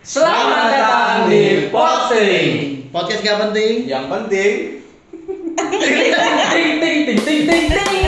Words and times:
Selamat 0.00 0.72
datang 0.72 1.28
di 1.28 1.68
Posting. 1.68 2.48
Podcast 2.88 3.20
gak 3.20 3.36
penting. 3.36 3.84
Yang 3.84 4.04
penting 4.08 4.52
Ting 5.60 6.80
ting 6.80 7.00
ting 7.04 7.20
ting 7.20 7.40
ting 7.44 7.64
ting. 7.68 7.99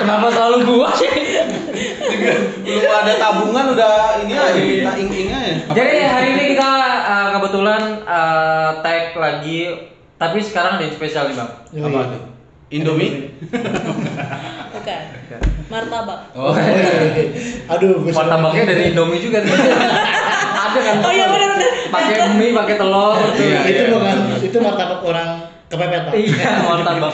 Kenapa 0.00 0.26
selalu 0.32 0.58
gua 0.64 0.88
sih? 0.96 1.12
belum 2.60 2.92
ada 2.92 3.12
tabungan 3.16 3.64
udah 3.74 3.94
ini 4.24 4.34
aja 4.36 4.60
minta 4.60 4.92
ing-ing 4.96 5.28
aja. 5.32 5.52
Jadi 5.72 5.96
hari 6.06 6.28
ini 6.36 6.42
kita 6.56 6.70
uh, 7.04 7.28
kebetulan 7.36 7.82
uh, 8.04 8.70
tag 8.84 9.16
lagi, 9.16 9.90
tapi 10.16 10.38
sekarang 10.40 10.78
ada 10.78 10.84
yang 10.86 10.94
spesial 10.94 11.28
nih 11.30 11.36
bang. 11.36 11.50
Apa 11.84 12.00
tuh? 12.14 12.22
Indomie? 12.70 13.34
Bukan. 14.74 15.02
Martabak. 15.70 16.20
Oh, 16.34 16.54
Aduh, 17.74 18.02
gue 18.02 18.10
martabaknya 18.14 18.62
dari 18.66 18.82
Indomie 18.94 19.22
juga. 19.22 19.42
nih. 19.42 19.50
ada 20.70 20.78
kan? 20.82 20.96
Oh 21.02 21.12
iya 21.14 21.26
benar-benar. 21.30 21.70
Pakai 21.90 22.14
mie, 22.38 22.54
pakai 22.54 22.74
telur. 22.78 23.18
tuh. 23.18 23.42
Iya, 23.42 23.60
itu 23.66 23.82
iya. 23.86 23.90
bukan 23.90 24.16
itu 24.38 24.56
martabak 24.62 25.00
orang 25.02 25.28
kepepet 25.66 26.02
pak. 26.06 26.12
Iya, 26.14 26.50
martabak. 26.66 27.12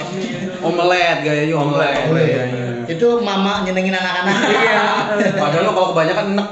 Omelet 0.61 1.19
gayanya 1.25 1.55
omelet. 1.57 1.97
Omelet. 2.09 2.29
Iya, 2.29 2.43
iya. 2.49 2.66
Itu 2.87 3.09
mama 3.21 3.63
nyenengin 3.63 3.95
anak-anak. 3.95 4.37
Iya. 4.57 4.83
Padahal 5.37 5.63
lo 5.67 5.71
kalau 5.73 5.89
kebanyakan 5.93 6.27
enek. 6.35 6.49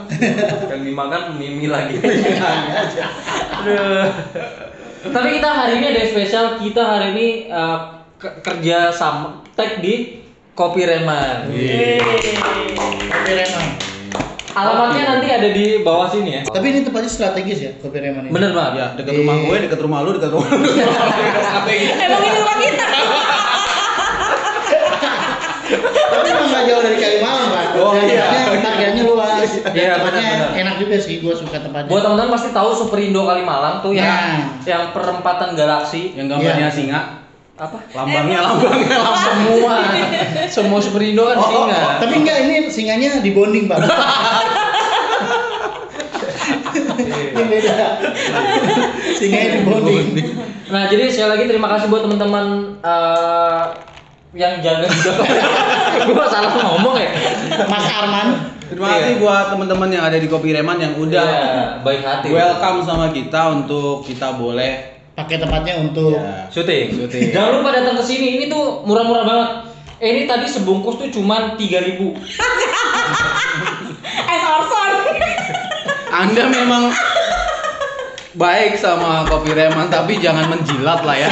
Yang 0.70 0.82
dimakan 0.84 1.20
mie 1.38 1.68
lagi. 1.68 1.94
Aduh. 3.60 4.06
Tapi 5.04 5.28
kita 5.36 5.48
hari 5.48 5.72
ini 5.78 5.86
ada 5.90 5.98
yang 6.00 6.10
spesial. 6.10 6.44
Kita 6.56 6.82
hari 6.82 7.06
ini 7.14 7.26
uh, 7.48 7.78
ke- 8.16 8.40
kerja 8.40 8.88
sama 8.90 9.44
tag 9.52 9.78
di 9.78 10.24
Kopi 10.54 10.86
Reman. 10.86 11.50
Iya. 11.50 12.00
Kopi 13.04 13.32
Reman. 13.32 13.66
Alamatnya 14.54 15.18
nanti 15.18 15.26
ada 15.26 15.48
di 15.50 15.82
bawah 15.82 16.06
sini 16.06 16.30
ya. 16.38 16.42
Tapi 16.46 16.66
ini 16.70 16.86
tempatnya 16.86 17.10
strategis 17.10 17.58
ya, 17.58 17.72
Kopi 17.82 17.98
Reman 17.98 18.26
ini. 18.26 18.32
Bener 18.32 18.54
banget. 18.54 18.72
Ya, 18.78 18.86
dekat 18.94 19.14
rumah 19.18 19.34
gue, 19.42 19.56
dekat 19.66 19.80
rumah 19.82 19.98
lu, 20.06 20.10
dekat 20.14 20.30
rumah 20.30 20.46
lu. 20.46 20.62
Emang 21.98 22.22
ini 22.22 22.38
rumah 22.38 22.56
kita. 22.62 22.84
Tapi 25.64 26.26
emang 26.28 26.46
gak 26.46 26.64
jauh 26.66 26.82
dari 26.82 26.96
Kalimalang 26.96 27.48
pak. 27.48 27.64
Oh, 27.74 27.92
iya. 27.96 28.24
parkirnya 28.60 29.02
luas. 29.02 29.50
Iya, 29.66 29.96
tempatnya 29.96 30.24
enak 30.54 30.74
juga 30.78 30.96
sih, 30.96 31.18
gue 31.18 31.34
suka 31.34 31.58
tempatnya. 31.58 31.88
Buat 31.88 32.02
teman-teman 32.02 32.30
pasti 32.32 32.48
tahu 32.50 32.70
Superindo 32.72 33.24
Kalimalang 33.24 33.80
tuh 33.80 33.92
yang 33.92 34.04
Nah. 34.04 34.40
yang 34.62 34.92
perempatan 34.92 35.54
galaksi. 35.54 36.12
Yang 36.12 36.26
gambarnya 36.32 36.68
Iya. 36.68 36.74
singa. 36.74 37.00
Apa? 37.54 37.78
Lambangnya, 37.92 38.38
lambangnya, 38.42 38.96
lambang. 39.04 39.22
Semua. 39.22 39.76
Semua 40.48 40.78
Superindo 40.78 41.22
kan 41.24 41.36
Oh, 41.36 41.46
singa. 41.46 41.80
Tapi 41.98 42.14
enggak 42.16 42.36
ini 42.42 42.54
singanya 42.66 43.18
di 43.18 43.30
bonding 43.30 43.64
pak. 43.64 43.78
ini 47.30 47.44
beda. 47.46 47.76
Singanya 49.14 49.48
di 49.50 49.60
bonding. 49.62 50.06
Nah, 50.64 50.88
jadi 50.88 51.06
sekali 51.06 51.30
lagi 51.30 51.44
terima 51.46 51.68
kasih 51.70 51.86
buat 51.86 52.02
teman-teman 52.02 52.44
eh, 52.80 53.62
yang 54.34 54.58
jaga 54.58 54.86
juga. 54.90 55.12
Gue 56.06 56.26
salah 56.26 56.52
ngomong 56.52 56.98
ya. 56.98 57.10
Mas 57.70 57.86
Arman. 57.86 58.28
Terima 58.64 58.86
kasih 58.90 59.14
buat 59.18 59.54
teman-teman 59.54 59.88
yang 59.88 60.02
ada 60.02 60.18
di 60.18 60.26
Kopi 60.26 60.50
Reman 60.50 60.80
yang 60.80 60.98
udah 60.98 61.22
Iya, 61.22 61.46
baik 61.86 62.02
hati. 62.02 62.26
welcome 62.32 62.82
sama 62.82 63.12
kita 63.12 63.54
untuk 63.54 64.02
kita 64.02 64.34
boleh 64.34 64.96
Pakai 65.14 65.38
tempatnya 65.38 65.78
untuk 65.78 66.18
ya, 66.18 66.50
Syuting. 66.50 66.90
Syuting. 66.98 67.30
Jangan 67.30 67.62
lupa 67.62 67.70
datang 67.70 67.94
ke 67.94 68.02
sini. 68.02 68.34
Ini 68.34 68.50
tuh 68.50 68.82
murah-murah 68.82 69.22
banget. 69.22 69.48
Eh, 70.02 70.10
ini 70.10 70.22
tadi 70.26 70.50
sebungkus 70.50 70.98
tuh 70.98 71.06
cuman 71.06 71.54
3000 71.54 72.18
Es 74.26 74.42
Orson. 74.42 74.90
Anda 76.10 76.42
memang 76.50 76.90
baik 78.34 78.74
sama 78.74 79.22
Kopi 79.24 79.54
Reman 79.54 79.86
tapi 79.86 80.18
jangan 80.18 80.50
menjilat 80.50 81.00
lah 81.06 81.16
ya. 81.16 81.30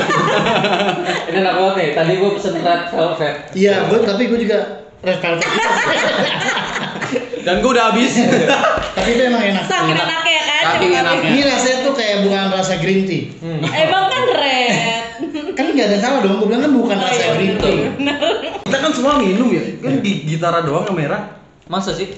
Ini 1.28 1.36
enak 1.42 1.54
banget 1.54 1.74
nih. 1.74 1.88
Tadi 1.98 2.12
gue 2.16 2.30
pesen 2.38 2.54
red 2.56 2.82
velvet. 2.88 3.36
Iya, 3.52 3.74
gue 3.90 3.98
tapi 4.06 4.22
gue 4.30 4.38
juga 4.40 4.58
red 5.02 5.18
velvet. 5.18 5.46
Dan 7.46 7.58
gue 7.58 7.70
udah 7.74 7.84
habis. 7.90 8.12
tapi 8.96 9.08
itu 9.12 9.22
emang 9.26 9.42
enak. 9.42 9.64
Saking 9.66 9.92
Enak. 9.92 10.06
enaknya 10.06 10.32
ya 10.32 10.42
kan. 10.46 10.62
Saking 10.70 10.92
enaknya. 10.94 11.28
Ini 11.28 11.40
rasanya 11.42 11.76
tuh 11.82 11.92
kayak 11.92 12.16
bukan 12.22 12.44
rasa 12.54 12.74
green 12.78 13.02
tea. 13.02 13.22
Hmm. 13.42 13.60
Emang 13.66 14.04
kan 14.06 14.22
red. 14.30 14.72
Kan 15.52 15.64
nggak 15.74 15.86
ada 15.90 15.98
salah 15.98 16.19
dong, 16.22 16.38
gue 16.38 16.46
bilang 16.48 16.62
kan 16.64 16.72
bukan 16.72 16.96
Oh, 16.96 17.02
rasa 17.02 17.19
iya, 17.19 17.28
green 17.34 17.54
tea. 17.58 17.78
Kita 18.62 18.78
kan 18.78 18.90
semua 18.94 19.19
minum 19.19 19.50
ya. 19.50 19.62
Kan 19.82 19.98
di 19.98 20.22
gitara 20.24 20.62
doang 20.62 20.86
yang 20.86 20.96
merah. 20.96 21.22
Masa 21.66 21.90
sih? 21.90 22.14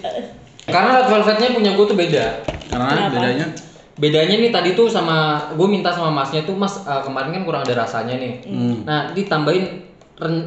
Karena 0.69 1.01
red 1.01 1.09
velvetnya 1.09 1.49
punya 1.57 1.73
gue 1.73 1.87
tuh 1.89 1.97
beda. 1.97 2.25
Karena 2.69 2.85
Kenapa? 2.93 3.13
bedanya 3.17 3.47
Bedanya 3.95 4.37
nih 4.37 4.51
tadi 4.51 4.75
tuh 4.75 4.91
sama 4.91 5.39
gue 5.55 5.69
minta 5.71 5.95
sama 5.95 6.11
masnya 6.11 6.43
tuh 6.43 6.59
mas 6.59 6.83
eh, 6.83 7.03
kemarin 7.03 7.31
kan 7.31 7.43
kurang 7.47 7.63
ada 7.63 7.87
rasanya 7.87 8.19
nih. 8.19 8.33
Hmm. 8.43 8.77
Nah 8.83 9.15
ditambahin 9.15 9.87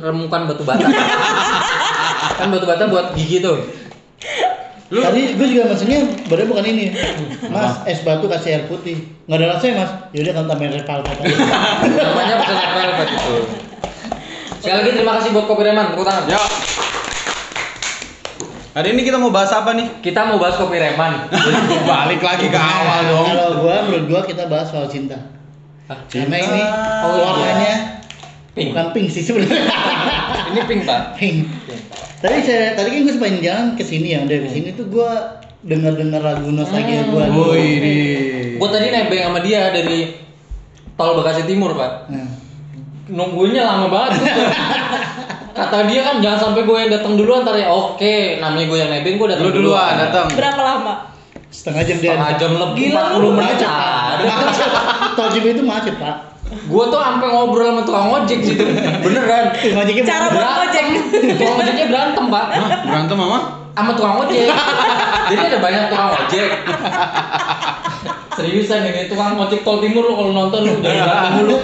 remukan 0.03 0.47
batu 0.47 0.63
bata. 0.67 0.83
kan 2.39 2.47
batu 2.51 2.67
bata 2.67 2.83
buat 2.87 3.15
gigi 3.15 3.39
tuh. 3.39 3.55
Lu- 4.87 5.03
Tadi 5.03 5.35
gue 5.35 5.47
juga 5.51 5.67
maksudnya 5.67 5.99
sebenarnya 5.99 6.47
bukan 6.47 6.65
ini. 6.65 6.85
Mas, 7.51 7.83
es 7.83 7.99
batu 8.03 8.27
kasih 8.27 8.49
air 8.55 8.63
putih. 8.67 9.03
Nggak 9.27 9.37
ada 9.39 9.47
rasanya, 9.55 9.73
Mas. 9.83 9.91
Yaudah 10.15 10.33
kan 10.35 10.45
tambahin 10.47 10.71
red 10.71 10.85
velvet. 10.87 11.17
Namanya 12.07 12.35
bukan 12.39 12.55
red 12.55 12.71
velvet 12.71 13.09
itu. 13.11 13.35
Sekali 14.63 14.77
lagi 14.79 14.91
terima 14.95 15.13
kasih 15.19 15.29
buat 15.35 15.45
Kopi 15.45 15.63
Reman, 15.67 15.91
tepuk 15.91 16.07
tangan. 16.07 16.23
Ya. 16.27 16.39
Hari 18.77 18.93
ini 18.93 19.01
kita 19.01 19.17
mau 19.17 19.33
bahas 19.33 19.49
apa 19.49 19.73
nih? 19.73 19.89
Kita 20.05 20.29
mau 20.29 20.37
bahas 20.37 20.53
Kopi 20.53 20.77
Reman. 20.77 21.33
Balik 21.89 22.21
lagi 22.21 22.45
ke 22.45 22.59
awal 22.61 23.09
dong. 23.09 23.25
Kalau 23.25 23.49
gua 23.57 23.75
menurut 23.89 24.05
gua 24.05 24.21
kita 24.21 24.45
bahas 24.45 24.69
soal 24.69 24.85
cinta. 24.85 25.17
Hah? 25.89 25.97
Karena 26.05 26.37
ini 26.37 26.61
Oh, 26.61 27.09
iya. 27.09 27.25
warnanya 27.25 27.75
Pink. 28.53 28.69
bukan 28.69 28.87
pink 28.93 29.07
sih 29.09 29.21
sebenarnya. 29.21 29.65
Ini 30.53 30.61
pink 30.63 30.81
pak. 30.85 31.17
pink. 31.17 31.49
Tadi 32.17 32.37
saya 32.41 32.73
tadi 32.73 32.89
kan 32.89 32.99
gue 33.01 33.13
sepanjang 33.13 33.41
jalan 33.41 33.65
ke 33.73 33.83
sini 33.83 34.13
ya, 34.13 34.21
dari 34.25 34.45
sini 34.45 34.73
tuh 34.73 34.85
gua 34.89 35.41
dengar-dengar 35.61 36.21
lagu 36.21 36.49
nostalgia 36.49 37.01
gua. 37.09 37.29
Oh 37.29 37.53
ini. 37.53 38.57
Gue 38.57 38.69
tadi 38.69 38.93
nebeng 38.93 39.25
sama 39.25 39.39
dia 39.41 39.69
dari 39.69 40.13
tol 40.93 41.17
Bekasi 41.17 41.49
Timur 41.49 41.73
pak. 41.73 42.13
Nah, 42.13 42.29
Nunggunya 43.07 43.65
lama 43.65 43.89
banget. 43.89 44.21
Kata 45.57 45.89
dia 45.89 46.05
kan 46.05 46.21
jangan 46.21 46.39
sampai 46.39 46.61
gue 46.69 46.77
yang 46.77 46.91
datang 46.93 47.17
duluan 47.17 47.41
ntar 47.41 47.57
ya. 47.57 47.73
Oke, 47.73 48.37
namanya 48.37 48.65
gue 48.69 48.77
yang 48.77 48.91
nebeng 48.93 49.17
gue 49.17 49.27
datang 49.33 49.45
Lu 49.49 49.51
duluan 49.57 49.97
datang. 49.97 50.29
Berapa 50.29 50.61
lama? 50.61 50.93
setengah 51.47 51.81
jam 51.87 51.97
dia. 51.97 52.11
Setengah 52.13 52.33
jam 52.37 52.51
lebih, 52.53 52.85
Gila, 52.93 53.01
40 53.17 53.37
menit. 53.39 53.57
Tol 55.17 55.27
Cibi 55.33 55.49
itu 55.55 55.63
macet, 55.65 55.95
Pak. 55.97 56.15
Gue 56.47 56.83
tuh 56.87 56.99
sampai 56.99 57.27
ngobrol 57.27 57.67
sama 57.75 57.81
tukang 57.83 58.07
ojek 58.07 58.39
situ. 58.39 58.63
Beneran. 59.03 59.51
Ngojeknya 59.51 60.03
Cara 60.07 60.25
buat 60.31 60.71
ojek. 60.71 60.85
Tukang 61.35 61.55
ojeknya 61.59 61.85
berantem 61.91 62.25
pak. 62.31 62.45
Hah, 62.55 62.69
berantem 62.87 63.17
mama? 63.19 63.39
Sama 63.75 63.91
tukang 63.99 64.15
ojek. 64.23 64.47
Jadi 65.27 65.41
ada 65.43 65.59
banyak 65.59 65.83
tukang 65.91 66.09
ojek. 66.15 66.49
Seriusan 68.39 68.79
ini 68.87 69.11
tukang 69.11 69.35
ojek 69.35 69.59
tol 69.67 69.83
timur 69.83 70.07
lo 70.07 70.13
kalau 70.15 70.31
nonton 70.31 70.59
lu 70.63 70.71
udah 70.79 70.87
berantem 70.87 71.31
mulu. 71.35 71.57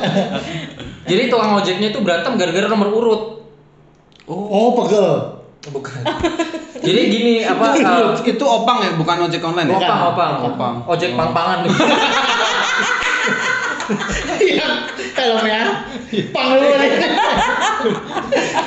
Jadi 1.07 1.23
tukang 1.31 1.51
ojeknya 1.55 1.87
itu 1.95 1.99
berantem 2.03 2.35
gara-gara 2.35 2.67
nomor 2.67 2.91
urut. 2.91 3.21
Oh, 4.27 4.79
pegel. 4.79 5.07
Bukan. 5.71 5.99
Jadi 6.85 7.01
gini 7.07 7.33
apa? 7.47 7.75
uh, 7.79 8.19
Itu 8.19 8.43
opang 8.43 8.83
ya, 8.83 8.91
bukan 8.99 9.27
ojek 9.27 9.39
online 9.39 9.71
ya? 9.71 9.79
opang, 9.79 9.99
opang, 10.11 10.33
Opang. 10.51 10.73
Ojek 10.87 11.15
pang-pangan. 11.15 11.59
Iya, 14.39 14.87
helmnya 15.19 15.61
pang 16.31 16.55
dulu 16.55 16.71
nih. 16.71 16.91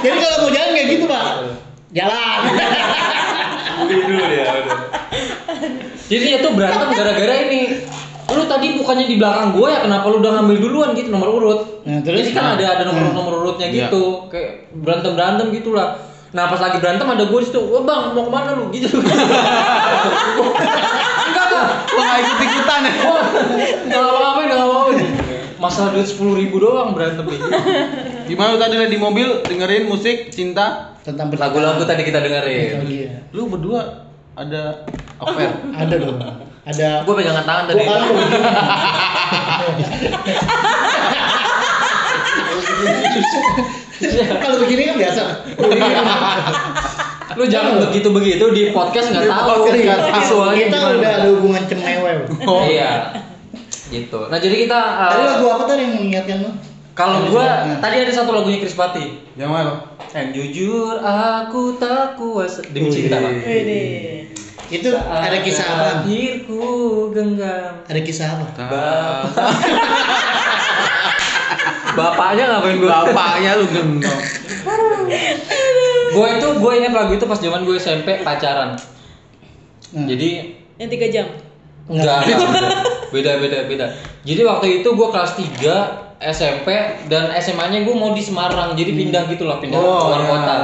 Jadi 0.04 0.16
kalau 0.20 0.36
mau 0.44 0.50
jalan 0.52 0.70
kayak 0.76 0.88
gitu, 0.92 1.04
Pak. 1.08 1.24
Jalan. 1.96 2.38
dulu 3.88 4.24
ya 4.28 4.46
Jadi 6.06 6.20
dia 6.20 6.38
tuh 6.44 6.52
berantem 6.52 6.88
gara-gara 6.92 7.34
ini. 7.48 7.88
Lu 8.26 8.42
tadi 8.44 8.74
bukannya 8.74 9.06
di 9.06 9.16
belakang 9.16 9.54
gua 9.54 9.68
ya 9.70 9.78
kenapa 9.80 10.10
lu 10.10 10.18
udah 10.18 10.32
ngambil 10.34 10.56
duluan 10.58 10.88
gitu 10.92 11.08
nomor 11.08 11.30
urut? 11.30 11.60
Nah, 11.86 12.02
terus? 12.02 12.26
Jadi 12.26 12.30
kan 12.34 12.58
ada 12.58 12.64
ada 12.66 12.82
nomor 12.84 13.02
Hmm. 13.06 13.14
nomor 13.14 13.32
urutnya 13.38 13.70
Iya. 13.70 13.86
gitu. 13.86 14.26
Kayak 14.26 14.66
berantem 14.74 15.12
berantem 15.14 15.46
gitulah. 15.52 15.88
Nah 16.34 16.50
pas 16.50 16.58
lagi 16.58 16.76
berantem 16.76 17.06
ada 17.06 17.22
gue 17.22 17.38
di 17.38 17.46
situ, 17.46 17.60
wah 17.62 17.80
bang 17.80 18.12
mau 18.12 18.26
ke 18.26 18.32
mana 18.34 18.50
lu 18.52 18.66
gitu. 18.70 18.98
Enggak 21.16 21.44
enggak, 21.46 21.66
Lo 21.86 22.00
nggak 22.02 22.18
ikut 22.20 22.38
ikutan 22.42 22.80
ya? 22.82 22.92
Wah, 23.06 23.22
nggak 23.86 24.00
apa-apa 24.02 24.40
nggak 24.42 24.60
apa-apa. 24.60 24.90
Masalah 25.56 25.88
duit 25.90 26.04
sepuluh 26.04 26.34
ribu 26.36 26.60
doang 26.60 26.92
berantem 26.92 27.24
gitu. 27.26 27.46
Gimana 28.26 28.48
lu 28.52 28.58
tadi 28.58 28.74
di 28.84 28.98
mobil 28.98 29.40
dengerin 29.42 29.86
musik 29.86 30.28
cinta? 30.28 30.92
Tentang 31.00 31.30
Lagu-lagu 31.30 31.86
tadi 31.86 32.02
kita 32.02 32.18
dengerin. 32.18 32.82
Iya. 32.84 33.30
Lu 33.30 33.46
berdua 33.46 34.10
ada 34.34 34.82
affair? 35.16 35.54
Ada 35.72 35.94
dong 35.96 36.18
ada 36.66 37.06
gue 37.06 37.14
pegangan 37.14 37.46
tangan 37.46 37.70
tadi. 37.70 37.86
Kalau 44.42 44.58
begini 44.60 44.82
kan 44.90 44.98
biasa. 44.98 45.22
Lu 47.36 47.44
jangan 47.46 47.78
iya. 47.78 47.86
begitu 47.86 48.10
begitu 48.10 48.50
di 48.50 48.74
podcast 48.74 49.12
nggak 49.12 49.28
tahu 49.28 49.68
visualnya 49.68 50.64
kita 50.66 50.78
udah 50.98 51.10
ada 51.20 51.28
hubungan 51.30 51.62
cemewe 51.68 52.24
oh. 52.48 52.64
iya. 52.66 53.22
Gitu. 53.92 54.26
Nah 54.26 54.38
jadi 54.40 54.56
kita 54.66 54.74
uh, 54.74 55.12
tadi 55.12 55.24
lagu 55.36 55.46
apa 55.52 55.68
tadi 55.70 55.86
yang 55.86 55.94
mengingatkan 56.00 56.42
lo 56.42 56.50
kalau 56.96 57.28
gua 57.28 57.76
tadi 57.76 58.08
ada 58.08 58.12
satu 58.12 58.32
lagunya 58.32 58.56
Chris 58.58 58.72
Pati. 58.72 59.20
Yang 59.36 59.52
mana? 59.52 59.84
Yang 60.16 60.28
jujur 60.32 60.96
aku 61.04 61.76
tak 61.76 62.16
kuasa 62.16 62.64
demi 62.72 62.88
oh, 62.88 62.96
cinta. 62.96 63.20
Iya, 63.20 63.36
iya, 63.36 63.52
Ini. 63.60 63.80
Itu 64.66 64.90
ada 64.98 65.38
kisah 65.40 65.66
apa? 65.66 65.86
Akhirku 66.02 66.62
genggam. 67.14 67.72
Ada 67.86 68.00
kisah 68.02 68.26
apa? 68.34 68.46
Bapak. 68.58 69.22
Bapaknya 71.96 72.44
ngapain 72.50 72.76
gua? 72.76 73.08
Bapaknya 73.08 73.50
lu 73.56 73.64
gendong. 73.72 74.20
Gue 76.12 76.26
itu 76.36 76.48
gue 76.60 76.72
ingat 76.76 76.92
lagu 76.92 77.12
itu 77.14 77.24
pas 77.24 77.40
zaman 77.40 77.64
gue 77.64 77.76
SMP 77.76 78.20
pacaran. 78.20 78.76
Hmm. 79.92 80.04
Jadi 80.04 80.60
Yang 80.76 80.90
tiga 80.92 81.06
jam. 81.08 81.26
enggak, 81.86 82.18
enggak, 82.26 82.82
beda 83.14 83.32
beda 83.38 83.58
beda. 83.64 83.86
Jadi 84.26 84.42
waktu 84.42 84.66
itu 84.82 84.88
gue 84.90 85.08
kelas 85.08 85.32
3 85.38 86.18
SMP 86.18 86.68
dan 87.06 87.30
SMA-nya 87.38 87.80
gue 87.80 87.94
mau 87.94 88.10
di 88.10 88.20
Semarang, 88.20 88.74
jadi 88.74 88.90
pindah 88.90 89.30
gitu 89.30 89.46
lah, 89.46 89.56
pindah 89.56 89.78
Oh, 89.78 90.10
keluar 90.10 90.20
iya. 90.20 90.28
kota. 90.28 90.54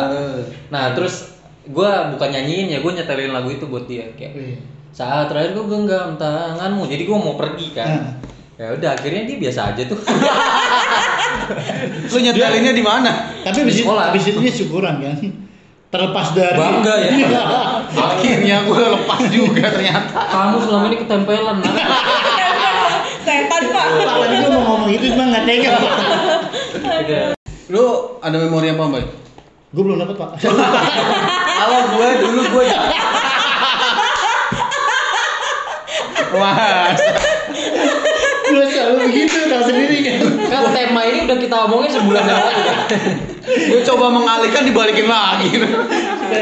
Nah 0.69 0.85
terus 0.93 1.32
gue 1.63 1.91
bukan 2.17 2.29
nyanyiin 2.29 2.67
ya, 2.75 2.79
gue 2.83 2.93
nyetelin 2.93 3.31
lagu 3.31 3.51
itu 3.55 3.71
buat 3.71 3.87
dia 3.87 4.11
kayak 4.19 4.35
Wih. 4.35 4.59
saat 4.91 5.31
terakhir 5.31 5.55
gue 5.55 5.67
genggam 5.67 6.19
tanganmu, 6.19 6.91
jadi 6.91 7.03
gue 7.07 7.19
mau 7.19 7.39
pergi 7.39 7.69
kan. 7.71 7.89
Nah. 7.89 8.15
Ya 8.61 8.69
udah 8.77 8.95
akhirnya 8.95 9.27
dia 9.27 9.37
biasa 9.41 9.75
aja 9.75 9.83
tuh. 9.89 9.99
Lu 12.13 12.19
nyetelinnya 12.21 12.73
di 12.77 12.85
mana? 12.85 13.33
Tapi 13.43 13.65
abis 13.65 13.81
itu, 13.81 13.89
sekolah. 13.89 14.13
abis 14.13 14.23
itu 14.29 14.39
dia 14.39 14.53
syukuran 14.53 14.95
kan. 15.03 15.17
Terlepas 15.93 16.27
dari 16.37 16.57
Bangga 16.57 16.95
ya. 17.01 17.11
Akhirnya 17.97 18.57
gue 18.69 18.85
lepas 18.97 19.21
juga 19.33 19.67
ternyata. 19.73 20.19
Kamu 20.31 20.57
selama 20.69 20.85
ini 20.89 20.97
ketempelan. 21.01 21.57
Setan 23.23 23.63
pak. 23.71 23.85
Tadi 24.03 24.35
gua 24.43 24.51
mau 24.51 24.63
ngomong 24.77 24.91
itu 24.91 25.05
cuma 25.15 25.25
nggak 25.31 25.45
tega. 25.47 25.73
Lu 27.73 28.19
ada 28.21 28.37
memori 28.37 28.69
apa, 28.69 28.85
Mbak? 28.85 29.05
Gue 29.73 29.83
belum 29.89 30.05
dapat 30.05 30.17
Pak. 30.21 30.31
Kalau 31.65 31.81
gue 31.97 32.09
dulu 32.21 32.41
gue 32.45 32.65
Wah, 36.33 36.93
Gue 38.53 38.65
selalu 38.69 38.97
begitu 39.09 39.37
tahu 39.49 39.63
sendiri 39.65 39.97
kan. 40.05 40.21
Kan 40.53 40.63
tema 40.77 41.01
ini 41.09 41.25
udah 41.25 41.39
kita 41.41 41.57
omongin 41.69 41.89
sebulan 41.89 42.25
yang 42.25 42.41
lalu 42.41 42.61
kan. 42.69 42.79
gue 43.43 43.81
coba 43.85 44.07
mengalihkan 44.13 44.63
dibalikin 44.69 45.09
lagi. 45.09 45.49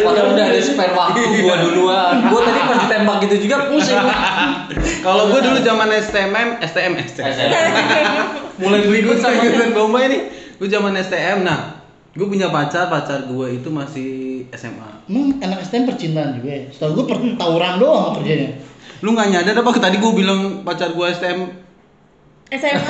Padahal 0.03 0.35
udah 0.35 0.45
ada 0.51 0.61
spare 0.63 0.95
waktu 0.95 1.23
gua 1.43 1.55
duluan. 1.63 2.15
Gua 2.35 2.41
tadi 2.43 2.61
pas 2.67 2.79
ditembak 2.87 3.17
gitu 3.27 3.37
juga 3.47 3.57
pusing. 3.71 3.99
Kalau 5.07 5.31
gue 5.31 5.41
dulu 5.43 5.59
zaman 5.63 5.87
STM, 6.03 6.35
STM, 6.67 6.93
STM. 6.99 7.33
Mulai 8.63 8.81
berikut 8.91 9.23
sama 9.23 9.39
ikutan 9.39 9.71
lomba 9.71 9.99
ini. 10.03 10.19
Gue 10.59 10.67
zaman 10.67 10.99
STM, 10.99 11.47
nah 11.47 11.80
gue 12.11 12.27
punya 12.27 12.49
pacar, 12.49 12.87
pacar 12.87 13.23
gue 13.25 13.47
itu 13.55 13.69
masih 13.69 14.11
SMA. 14.51 14.91
Emang 15.07 15.39
anak 15.39 15.63
STM 15.63 15.87
percintaan 15.87 16.35
juga 16.35 16.51
ya? 16.51 16.63
Setahu 16.69 16.91
gue 16.97 17.05
pertawuran 17.07 17.79
doang 17.79 18.15
kerjanya. 18.15 18.59
Lu 19.01 19.11
nggak 19.11 19.29
nyadar 19.31 19.55
apa 19.57 19.71
tadi 19.79 19.97
gue 19.97 20.13
bilang 20.13 20.41
pacar 20.61 20.91
gue 20.91 21.07
STM 21.09 21.47
SMA. 22.51 22.83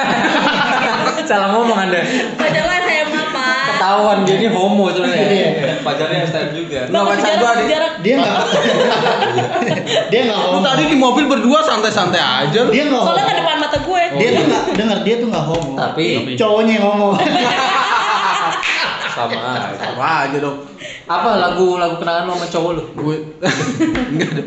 Salah 1.29 1.53
ngomong 1.53 1.77
Anda. 1.79 2.01
Pacar 2.35 2.63
lo 2.63 2.73
SMA 2.81 3.23
pak. 3.31 3.61
Ketahuan 3.71 4.19
dia 4.25 4.35
ini 4.37 4.49
homo 4.49 4.85
Iya. 4.87 4.95
sebenarnya. 4.95 5.47
Pacarnya 5.81 6.19
STM 6.25 6.49
juga. 6.55 6.81
Nggak, 6.87 7.03
Bagus, 7.03 7.19
pacar 7.19 7.35
gua 7.37 7.51
ada- 7.51 7.69
jarak. 7.69 7.93
Dia 8.01 8.15
nggak 8.17 8.37
dia 10.09 10.21
nggak 10.23 10.39
Lu 10.41 10.49
homo. 10.51 10.65
tadi 10.65 10.83
di 10.87 10.97
mobil 10.97 11.25
berdua 11.27 11.61
santai-santai 11.61 12.19
aja 12.19 12.59
lu. 12.63 12.71
Dia 12.71 12.85
nggak 12.87 13.03
Soalnya 13.03 13.25
kan 13.27 13.37
depan 13.37 13.57
mata 13.59 13.79
gue. 13.79 14.03
Dia 14.17 14.29
tuh 14.31 14.45
nggak 14.47 14.63
dengar 14.75 14.99
dia 15.03 15.15
tuh 15.17 15.29
nggak 15.29 15.45
homo. 15.47 15.73
Tapi 15.75 16.05
Cowoknya 16.35 16.73
yang 16.75 16.87
homo. 16.87 17.09
sama 19.23 19.41
aja. 19.53 19.69
Apa 19.91 20.07
aja 20.25 20.37
dong. 20.39 20.57
Apa 21.05 21.29
lagu 21.37 21.67
lagu 21.77 21.95
kenangan 21.97 22.25
lo 22.25 22.33
sama 22.35 22.47
cowok 22.49 22.71
lu? 22.73 22.83
Gue 22.95 23.17
enggak 24.09 24.29
ada. 24.31 24.43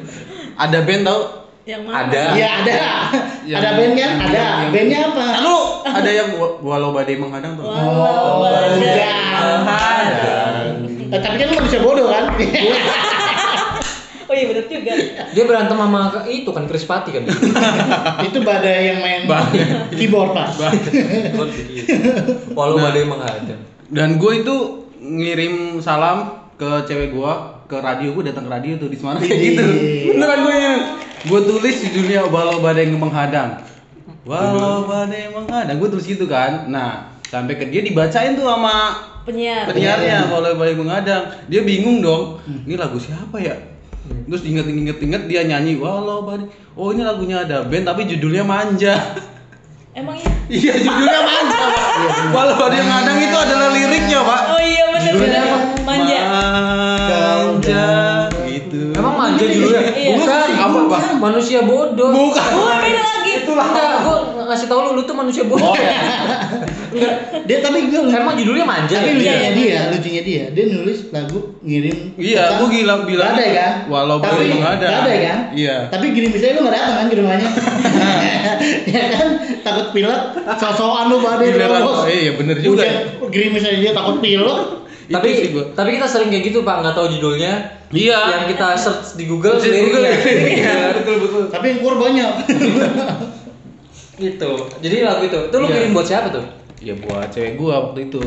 Ada 0.55 0.77
band 0.81 1.03
tau? 1.03 1.19
Yang 1.63 1.81
mana? 1.81 1.95
Ada. 2.01 2.21
Iya 2.33 2.47
ada. 2.59 2.73
Yang- 3.43 3.55
Ada 3.55 3.69
band 3.73 3.93
kan? 3.93 4.11
Ada. 4.19 4.43
yang- 4.59 4.69
Bandnya 4.69 4.99
apa? 5.07 5.23
Lu 5.39 5.57
ada 5.83 6.09
yang 6.11 6.27
wa- 6.33 6.55
walau 6.61 6.89
badai 6.91 7.15
menghadang 7.15 7.53
tuh. 7.55 7.63
Oh, 7.63 8.41
Badai. 8.41 8.99
menghadang. 9.31 10.65
Eh, 11.07 11.19
tapi 11.19 11.35
kan 11.35 11.45
lu 11.45 11.51
nggak 11.53 11.65
bisa 11.67 11.79
bodoh 11.79 12.07
kan? 12.07 12.23
Oh 14.23 14.33
iya 14.33 14.49
bener 14.49 14.65
juga. 14.65 14.91
Dia 15.29 15.43
berantem 15.45 15.77
sama 15.77 15.99
itu 16.25 16.47
kan 16.47 16.63
Chris 16.65 16.83
Patti 16.83 17.11
kan. 17.11 17.21
itu 18.25 18.37
badai 18.39 18.89
yang 18.89 18.99
main 18.99 19.21
Badai. 19.23 19.93
keyboard 19.93 20.33
pak. 20.33 20.47
Walau 22.53 22.75
Nah. 22.75 22.83
badai 22.83 23.03
menghadang. 23.05 23.61
Dan 23.89 24.15
gue 24.15 24.33
itu 24.39 24.55
ngirim 24.97 25.79
salam 25.79 26.47
ke 26.55 26.87
cewek 26.87 27.11
gue 27.11 27.33
ke 27.65 27.75
radio 27.75 28.13
gue 28.13 28.23
datang 28.23 28.45
ke 28.45 28.51
radio 28.51 28.73
tuh 28.77 28.87
di 28.87 28.95
Semarang 28.95 29.19
kayak 29.19 29.33
Iya. 29.33 29.43
gitu. 29.49 29.63
Beneran 30.11 30.39
gue 30.41 30.55
gue 31.23 31.39
tulis 31.43 31.75
judulnya 31.81 32.21
walau 32.27 32.59
badai 32.59 32.87
menghadang. 32.87 33.59
Walau 34.23 34.85
badai 34.85 35.27
menghadang 35.29 35.75
gue 35.77 35.89
tulis 35.89 36.05
gitu 36.05 36.25
kan. 36.25 36.67
Nah 36.67 37.11
sampai 37.27 37.57
ke 37.57 37.65
dia 37.67 37.81
dibacain 37.81 38.37
tuh 38.37 38.45
sama 38.45 38.75
Penyiar. 39.23 39.65
penyiarnya 39.65 40.29
walau 40.29 40.53
badai 40.53 40.75
menghadang. 40.75 41.23
Dia 41.47 41.63
bingung 41.63 41.99
dong. 41.99 42.39
Ini 42.45 42.75
lagu 42.75 42.95
siapa 42.95 43.39
ya? 43.39 43.55
Terus 44.03 44.43
inget-inget-inget 44.43 45.27
dia 45.27 45.41
nyanyi 45.43 45.79
walau 45.79 46.23
badai. 46.23 46.47
Oh 46.75 46.91
ini 46.91 47.03
lagunya 47.03 47.43
ada 47.43 47.63
band 47.63 47.85
tapi 47.85 48.03
judulnya 48.05 48.43
manja. 48.43 48.95
Emang 49.93 50.17
iya? 50.17 50.31
Iya 50.49 50.73
judulnya 50.79 51.21
manja. 51.21 51.63
Walau 52.31 52.55
badai 52.55 52.79
menghadang 52.79 53.19
itu 53.19 53.35
adalah 53.35 53.67
liriknya 53.73 54.19
pak. 54.23 54.41
Oh 54.53 54.61
iya 54.61 54.83
bener. 54.93 55.13
apa? 55.19 55.57
Manja. 55.83 56.19
Manja 56.31 57.83
gitu. 58.73 58.81
Emang 58.95 59.15
manja 59.17 59.45
judulnya? 59.45 59.81
Iya. 59.93 60.15
Bukan. 60.17 60.47
Apa, 60.57 60.79
Pak? 60.89 61.01
Manusia 61.19 61.59
bodoh. 61.65 62.09
Bukan. 62.13 62.49
Oh 62.55 62.73
beda 62.79 63.01
lagi. 63.01 63.31
Itulah. 63.43 63.67
Enggak, 63.69 63.93
gua 64.05 64.17
ngasih 64.53 64.69
tahu 64.69 64.79
lu 64.85 64.89
lu 64.93 65.01
tuh 65.03 65.17
manusia 65.17 65.43
bodoh. 65.49 65.73
Oh, 65.73 65.75
iya. 65.75 65.97
Enggak. 66.93 67.15
Dia 67.49 67.57
tapi 67.65 67.89
gue 67.89 67.99
Emang 68.05 68.37
judulnya 68.37 68.65
manja 68.69 69.01
tapi 69.01 69.09
ya? 69.09 69.17
lucunya 69.17 69.33
Iya. 69.33 69.51
dia, 69.57 69.79
lucunya 69.89 70.21
dia, 70.21 70.43
dia 70.53 70.63
nulis 70.69 71.09
lagu 71.09 71.57
ngirim. 71.65 71.97
Iya, 72.21 72.43
gua 72.61 72.67
gila 72.69 72.95
bilang 73.09 73.33
Badai 73.33 73.51
kan? 73.57 73.73
walau 73.89 74.17
tapi 74.21 74.29
badai 74.29 74.47
menghadang. 74.53 74.91
Badai 74.93 75.17
kan? 75.25 75.39
Iya. 75.57 75.75
Tapi 75.89 76.05
gini 76.13 76.27
misalnya 76.29 76.53
lu 76.53 76.61
nggak 76.69 76.75
datang 76.77 76.95
kan 76.95 77.05
ke 77.09 77.15
rumahnya. 77.17 77.49
ya 78.93 79.03
kan? 79.17 79.27
Takut 79.65 79.87
pilek, 79.89 80.21
sosokan 80.61 81.05
lu 81.09 81.17
badai 81.25 81.47
Beneran, 81.49 81.81
terus. 81.81 81.97
Pak. 81.97 82.05
Iya, 82.13 82.31
bener 82.37 82.57
juga. 82.61 82.77
Udah, 82.77 82.91
gerimis 83.33 83.63
aja 83.65 83.77
dia 83.81 83.91
takut 83.97 84.17
pilek. 84.21 84.61
Itu 85.03 85.19
Tapi 85.19 85.29
tapi 85.75 85.89
kita 85.99 86.07
sering 86.07 86.29
kayak 86.31 86.43
gitu 86.47 86.63
Pak, 86.63 86.79
nggak 86.79 86.95
tahu 86.95 87.11
judulnya. 87.11 87.53
Iya. 87.91 88.19
Yang 88.39 88.45
kita 88.55 88.67
search 88.79 89.19
di 89.19 89.25
Google 89.27 89.59
Di 89.59 89.69
Google, 89.69 90.05
liriknya. 90.07 90.53
iya, 90.61 90.75
betul 90.95 91.15
betul. 91.27 91.43
Tapi 91.51 91.65
yang 91.73 91.77
keluar 91.83 91.95
banyak. 91.99 92.31
Gitu. 94.23 94.51
Jadi 94.79 94.95
lagu 95.01 95.21
itu. 95.21 95.39
Itu 95.43 95.55
lu 95.57 95.67
Iya. 95.67 95.75
kirim 95.77 95.91
buat 95.91 96.07
siapa 96.07 96.27
tuh? 96.29 96.45
Ya 96.79 96.95
buat 96.95 97.27
cewek 97.29 97.55
gua 97.55 97.73
waktu 97.81 98.07
itu. 98.07 98.19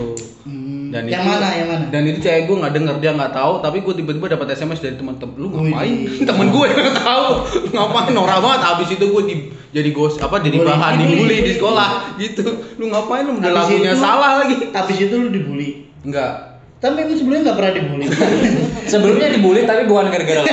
Hmm, 0.42 0.88
Dan 0.88 1.04
yang 1.04 1.20
itu- 1.20 1.28
mana? 1.30 1.48
Yang 1.50 1.68
mana? 1.68 1.84
Dan 1.88 2.02
itu 2.06 2.18
cewek 2.20 2.42
gua 2.44 2.56
nggak 2.58 2.72
denger 2.72 2.94
dia 2.98 3.12
nggak 3.12 3.32
tahu, 3.34 3.52
tapi 3.60 3.76
gua 3.80 3.92
tiba-tiba 3.92 4.26
dapat 4.30 4.46
SMS 4.50 4.80
dari 4.80 4.96
teman-teman. 4.96 5.36
Lu 5.36 5.48
ngapain? 5.50 5.92
Wih. 5.92 6.24
Temen 6.28 6.46
gue 6.48 6.64
yang 6.66 6.78
nggak 6.78 6.98
tahu. 6.98 7.26
Ngapain? 7.70 8.12
Norak 8.12 8.38
banget. 8.38 8.60
Abis 8.66 8.88
itu 8.90 9.04
gua 9.06 9.22
di, 9.22 9.34
jadi 9.70 9.88
gos 9.90 10.16
apa 10.18 10.36
jadi 10.38 10.56
Bully. 10.56 10.68
bahan 10.70 10.92
dibully 10.98 11.36
di 11.42 11.52
sekolah 11.52 11.88
gitu. 12.22 12.44
Lu 12.76 12.88
ngapain? 12.88 13.24
Lu 13.24 13.36
udah 13.36 13.44
Habis 13.46 13.60
lagunya 13.76 13.92
itu- 13.92 14.00
salah 14.00 14.30
lagi. 14.40 14.56
Habis 14.70 14.98
itu 15.02 15.14
lu 15.14 15.28
dibully. 15.28 15.70
Enggak. 16.00 16.32
Tapi 16.76 16.92
emang 16.98 17.12
sebelumnya 17.14 17.40
nggak 17.42 17.56
pernah 17.56 17.72
dibully. 17.72 18.06
Sebelumnya 18.92 19.28
dibully 19.28 19.64
tapi 19.64 19.84
bukan 19.84 20.06
gara-gara 20.06 20.44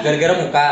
gara-gara 0.00 0.34
muka. 0.36 0.66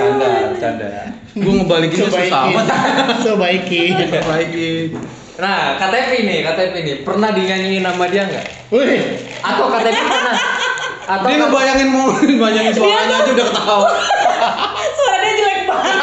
Canda, 0.00 0.28
canda. 0.56 0.88
Gua 1.36 1.52
ngebalikinnya 1.54 2.08
susah 2.08 2.40
amat. 2.48 2.66
Sobaikin. 3.24 3.92
Ngebalikin. 4.00 4.96
Nah, 5.36 5.76
KTP 5.76 6.10
nih, 6.22 6.38
KTP 6.42 6.74
nih. 6.80 6.96
Pernah 7.00 7.28
dinyanyiin 7.30 7.80
sama 7.80 8.08
dia 8.08 8.24
nggak? 8.24 8.46
Wih, 8.68 9.00
Atau 9.40 9.68
KTP 9.68 9.96
pernah? 9.98 10.36
Atau 11.06 11.26
Dia 11.26 11.36
ngebayangin 11.38 11.88
mau 11.88 12.06
bayangin 12.44 12.72
suaranya 12.72 13.16
aja 13.18 13.30
udah 13.30 13.46
ketawa. 13.46 13.88
Suaranya 14.96 15.32
jelek 15.32 15.60
banget. 15.64 15.96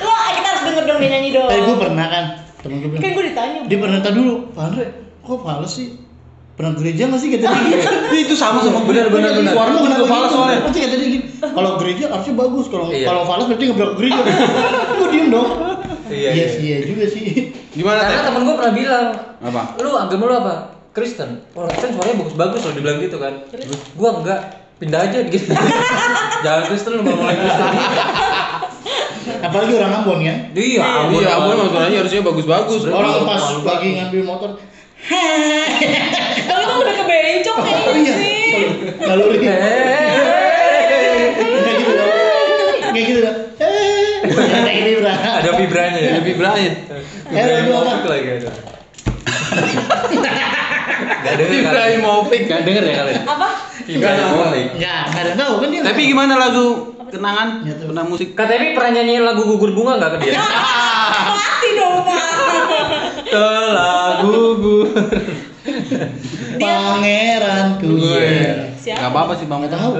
Lo 0.00 0.10
kita 0.30 0.48
harus 0.48 0.62
denger 0.64 0.84
dong 0.86 0.98
dia 0.98 1.08
nyanyi 1.10 1.28
dong. 1.30 1.46
tadi 1.46 1.60
gue 1.60 1.76
pernah 1.76 2.06
kan. 2.08 2.24
Temen 2.60 2.76
gue 2.78 2.88
bilang, 2.88 3.02
Kan 3.02 3.10
gue 3.10 3.24
ditanya. 3.26 3.58
dia 3.68 3.78
pernah 3.78 3.98
tadi 4.00 4.16
dulu, 4.16 4.34
Pak 4.52 4.62
Andre, 4.62 4.84
kok 5.20 5.38
fals 5.40 5.72
sih? 5.72 5.88
Pernah 6.60 6.76
gereja 6.76 7.02
nggak 7.08 7.20
sih 7.24 7.28
kata 7.32 7.40
dia 7.48 7.72
gitu? 7.72 7.88
itu 8.28 8.34
sama 8.36 8.60
sama 8.60 8.84
Bener, 8.84 9.08
bener, 9.08 9.32
bener. 9.32 9.56
Suara 9.56 9.72
lu 9.72 9.80
Kenapa 9.80 9.96
juga 9.96 10.04
falas 10.04 10.28
gitu? 10.28 10.36
soalnya. 10.36 10.58
Pasti 10.60 10.78
kata 10.78 10.94
dia 10.94 11.08
gitu. 11.08 11.26
Kalau 11.40 11.70
gereja 11.80 12.04
harusnya 12.12 12.34
bagus, 12.36 12.66
kalau 12.68 12.86
Iya. 12.92 13.06
kalau 13.08 13.22
fals 13.24 13.44
berarti 13.48 13.64
nggak 13.64 13.78
berlaku 13.80 13.96
gereja. 13.96 14.20
gue 15.00 15.08
diem 15.08 15.28
dong. 15.32 15.48
Iya, 16.12 16.12
Iya 16.12 16.30
iya. 16.36 16.46
sih, 16.52 16.64
iya 16.68 16.78
juga 16.84 17.04
sih. 17.08 17.24
Gimana 17.72 18.00
Karena 18.04 18.22
temen 18.28 18.40
gue 18.44 18.54
pernah 18.60 18.74
bilang, 18.76 19.06
Apa? 19.40 19.62
lu 19.80 19.90
agama 19.96 20.22
lu 20.28 20.34
apa? 20.36 20.54
Kristen. 20.92 21.30
Orang 21.56 21.70
Kristen 21.72 21.90
suaranya 21.96 22.16
bagus-bagus 22.20 22.60
loh 22.60 22.74
dibilang 22.76 22.98
gitu 23.00 23.16
kan. 23.16 23.32
Gua 23.94 24.10
enggak, 24.20 24.40
pindah 24.76 25.00
aja 25.00 25.18
gitu. 25.24 25.48
Jangan 26.44 26.62
Kristen 26.68 26.92
lu 26.92 27.02
ngomong 27.06 27.24
Kristen. 27.30 27.72
Apalagi 29.40 29.72
orang 29.78 29.92
Ambon 30.02 30.18
kan. 30.20 30.38
Iya, 30.52 30.80
ampun. 30.82 31.20
Iya, 31.22 31.28
ampun 31.38 31.56
suaranya 31.70 31.98
harusnya 32.04 32.20
bagus-bagus. 32.20 32.80
Orang 32.84 33.24
pas 33.24 33.42
lagi 33.62 33.88
ngambil 33.96 34.22
motor, 34.26 34.50
Kalau 35.08 36.64
kan 36.66 36.76
udah 36.80 36.94
kebencong 37.00 37.58
oh 37.58 37.64
kayaknya 37.64 38.00
iya, 38.02 38.14
sih. 38.20 38.62
naluri. 39.00 39.38
Eh, 39.40 39.50
Kayak 41.60 41.76
gitu 41.78 41.92
dah. 41.94 42.08
Kayak 42.90 43.06
gitu. 43.06 43.20
Eh, 43.60 44.14
kayak 44.60 44.80
gitu. 44.84 45.00
Ada 45.08 45.50
vibranya 45.56 45.98
ya. 45.98 46.10
Lebih 46.20 46.34
Brian. 46.36 46.74
Eh, 47.30 47.44
lagu 47.46 47.70
apa? 47.72 47.92
Itu 47.96 48.08
lagi 48.10 48.28
ada. 48.38 48.50
Gak 51.20 51.34
denger. 51.36 51.54
Ibrahimovic. 51.64 52.42
Gak 52.48 52.62
denger 52.66 52.84
ya 52.84 52.94
kalian? 53.00 53.22
Apa? 53.24 53.48
Ibrahimovic. 53.86 54.66
Enggak, 54.76 55.00
enggak 55.10 55.22
ada 55.24 55.32
tahu 55.36 55.54
kan 55.60 55.68
dia. 55.70 55.82
Tapi 55.86 56.00
gimana 56.06 56.32
lagu 56.36 56.66
kenangan? 57.10 57.48
Kenang 57.66 58.06
musik. 58.10 58.28
Kak 58.34 58.46
Tepi 58.46 58.74
pernah 58.74 58.90
nyanyiin 59.00 59.24
lagu 59.24 59.42
gugur 59.46 59.70
bunga 59.72 59.98
gak 59.98 60.18
ke 60.18 60.28
dia? 60.28 60.38
Mati 61.30 61.68
dong, 61.78 61.96
Pak. 62.04 62.18
Telah 63.30 64.20
gugur. 64.20 64.86
Pangeranku. 66.58 67.90
Iya. 67.96 68.74
Siapa? 68.74 68.98
Gak 68.98 69.10
apa-apa 69.12 69.32
sih 69.36 69.46
Bang. 69.46 69.60
Enggak 69.62 69.76
tahu. 69.76 69.92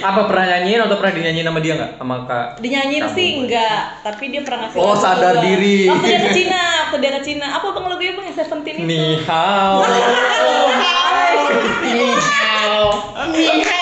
Apa 0.00 0.20
pernah 0.24 0.44
nyanyiin 0.48 0.80
atau 0.80 0.96
pernah 0.96 1.12
dinyanyiin 1.12 1.44
sama 1.44 1.60
dia 1.60 1.74
nggak? 1.76 1.92
Sama 1.98 2.16
Kak? 2.24 2.46
Dinyanyiin 2.58 3.04
sih 3.12 3.28
enggak, 3.36 4.00
tapi 4.00 4.32
dia 4.32 4.40
pernah 4.40 4.64
ngasih 4.64 4.80
Oh, 4.80 4.96
sadar 4.96 5.34
gua. 5.36 5.44
diri. 5.44 5.92
Waktu 5.92 6.08
dia 6.08 6.18
ke 6.18 6.30
Cina, 6.32 6.62
waktu 6.88 6.96
dia 6.98 7.10
ke 7.12 7.22
Cina. 7.22 7.46
Apa 7.52 7.66
bang 7.70 7.84
lagunya 7.84 8.12
bang 8.16 8.26
yang 8.26 8.36
Seventeen 8.38 8.76
itu? 8.80 8.86
Ni 8.88 9.02
hao. 9.28 9.84
Ni 11.84 12.06
hao. 12.16 12.84
Ni 13.28 13.46
hao. 13.60 13.79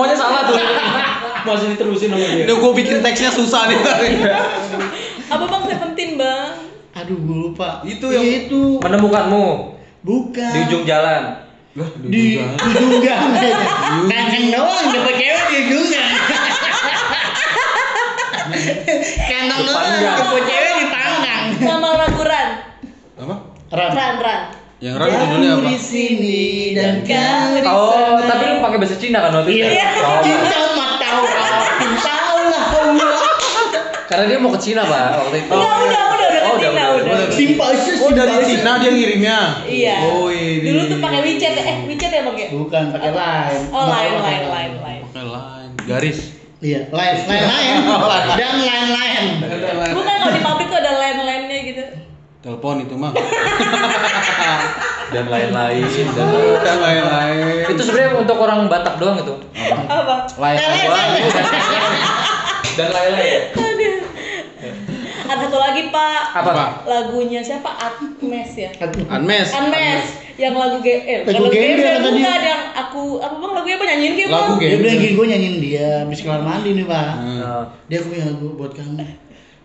Semuanya 0.00 0.16
salah 0.16 0.40
tuh. 0.48 0.56
Masih 1.46 1.76
diterusin 1.76 2.08
sama 2.08 2.24
dia. 2.24 2.44
Udah 2.48 2.56
gue 2.56 2.72
bikin 2.80 2.96
teksnya 3.04 3.28
susah 3.28 3.68
nih. 3.68 3.76
Apa 5.32 5.44
bang 5.44 5.62
Seventeen 5.68 6.16
bang? 6.16 6.56
Aduh, 6.96 7.16
gue 7.20 7.36
lupa. 7.52 7.84
Itu 7.84 8.08
yang- 8.08 8.24
itu. 8.48 8.80
Menemukanmu 8.80 9.76
Bukan. 10.00 10.52
di 10.56 10.58
ujung 10.64 10.88
jalan. 10.88 11.44
Lah, 11.76 11.86
di 12.02 12.40
ujung 12.40 12.98
gang 12.98 13.30
kancing 14.10 14.50
doang 14.50 14.90
dapat 14.90 15.14
cewek 15.14 15.44
di 15.46 15.56
ujung 15.70 15.86
gang 15.86 16.12
kantong 19.22 19.62
doang 19.62 19.86
dapat 20.02 20.42
cewek 20.50 20.72
di 20.82 20.86
panggang 20.90 21.44
Sama 21.62 21.88
lagu 21.94 22.22
Ran. 22.26 22.48
Apa? 23.22 23.34
Ram 23.70 23.90
Ran 23.94 24.14
Ran. 24.18 24.40
Yang 24.80 24.96
Ran 24.96 25.08
judulnya 25.12 25.50
apa? 25.54 25.68
di 25.68 25.76
sini 25.76 26.40
dan 26.72 27.04
kau 27.04 27.52
di 27.52 27.68
Oh, 27.68 28.16
sana. 28.16 28.24
tapi 28.24 28.42
lu 28.48 28.56
pakai 28.58 28.78
bahasa 28.80 28.96
Cina 28.96 29.18
kan 29.20 29.32
waktu 29.36 29.50
itu? 29.52 29.68
iya 29.68 29.86
Oh, 30.00 30.24
cinta 30.24 30.56
mata 30.72 31.08
cinta 31.76 32.12
Allah 32.32 32.64
Allah 32.72 33.28
karena 34.08 34.24
dia 34.26 34.38
mau 34.40 34.50
ke 34.50 34.58
Cina, 34.58 34.82
Pak, 34.82 35.22
waktu 35.22 35.36
itu. 35.38 35.54
Udah, 35.54 35.70
udah, 35.70 36.02
udah, 36.10 36.28
udah 36.34 36.42
Oh, 36.42 36.56
Cina, 36.58 36.82
udah. 36.96 37.30
simpasi 37.30 37.90
Oh 38.00 38.10
dari 38.10 38.34
Cina 38.42 38.72
dia 38.80 38.90
ngirimnya. 38.90 39.38
Iya. 39.62 39.96
Oh 40.02 40.26
ini. 40.26 40.66
Dulu 40.66 40.82
tuh 40.88 40.98
pakai 40.98 41.20
WeChat 41.22 41.52
ya. 41.52 41.62
Eh, 41.62 41.76
WeChat 41.86 42.10
ya 42.10 42.20
bang 42.24 42.36
ya? 42.36 42.48
bukan 42.50 42.84
pakai 42.90 43.10
lain 43.12 43.60
Oh, 43.70 43.84
lain, 43.86 44.12
lain, 44.16 44.42
lain, 44.48 44.72
lain. 44.80 45.00
Pakai 45.06 45.24
line. 45.26 45.72
Garis. 45.84 46.18
iya 46.60 46.88
lain 46.88 47.14
lain 47.22 47.44
lain 47.46 47.74
dan 48.34 48.56
lain 48.58 48.86
lain 48.90 49.24
Bukan 49.92 50.14
kalau 50.18 50.32
di 50.32 50.40
pabrik 50.40 50.66
tuh 50.68 50.76
ada 50.76 50.92
line-line-nya 50.94 51.58
gitu. 51.64 51.82
Telepon 52.40 52.80
itu 52.80 52.94
mah. 52.96 53.12
Dan 55.10 55.26
lain-lain. 55.26 55.82
Dan 56.14 56.26
Dan 56.60 56.76
lain-lain. 56.78 57.66
itu 57.66 57.82
sebenarnya 57.82 58.10
untuk 58.14 58.38
orang 58.38 58.66
Batak 58.66 58.94
doang 58.96 59.18
itu. 59.18 59.34
Apa? 59.84 60.30
Lain-lain 60.32 60.86
doang. 60.86 61.10
Dan 62.78 62.88
lain-lain. 62.88 63.40
Ada 65.26 65.46
satu 65.46 65.58
lagi 65.58 65.82
pak. 65.88 66.22
Apa? 66.32 66.50
Apa? 66.50 66.64
Lagunya 66.84 67.40
siapa? 67.40 67.70
Atmes 67.70 68.50
ya. 68.52 68.70
Anmes. 69.08 69.48
Anmes. 69.50 70.04
Yang 70.34 70.54
lagu 70.56 70.76
ge 70.80 70.94
eh, 71.00 71.18
Lagu 71.22 71.52
tadi. 71.52 71.60
bukan 72.16 72.40
yang 72.40 72.62
aku 72.72 73.20
apa 73.20 73.34
bang 73.36 73.52
lagunya 73.52 73.76
apa 73.76 73.86
nyanyiin 73.86 74.14
kayak 74.16 74.28
Lagu 74.32 74.52
gembel. 74.56 74.64
dia 74.64 74.78
bilang 74.80 75.12
gue 75.12 75.26
nyanyiin 75.28 75.56
dia 75.60 75.88
habis 76.00 76.18
keluar 76.24 76.40
mandi 76.40 76.70
nih 76.72 76.86
pak 76.88 77.08
Hmm. 77.12 77.38
Nah, 77.44 77.64
dia 77.86 78.00
punya 78.00 78.24
lagu 78.24 78.46
buat 78.56 78.72
kamu 78.72 79.04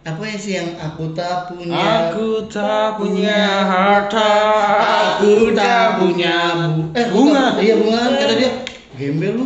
apa 0.06 0.22
ya 0.22 0.38
sih 0.38 0.54
yang 0.54 0.70
aku 0.78 1.10
tak 1.12 1.50
punya 1.50 1.74
Aku 2.14 2.46
tak 2.46 2.94
punya 2.96 3.42
harta. 3.66 4.30
aku 5.18 5.50
tak 5.52 5.98
punya 5.98 6.36
bu- 6.70 6.94
eh 6.94 7.06
Bunga. 7.10 7.58
iya 7.58 7.74
bunga 7.74 8.14
kata 8.14 8.34
dia 8.36 8.52
gembel 8.94 9.34
lu 9.34 9.44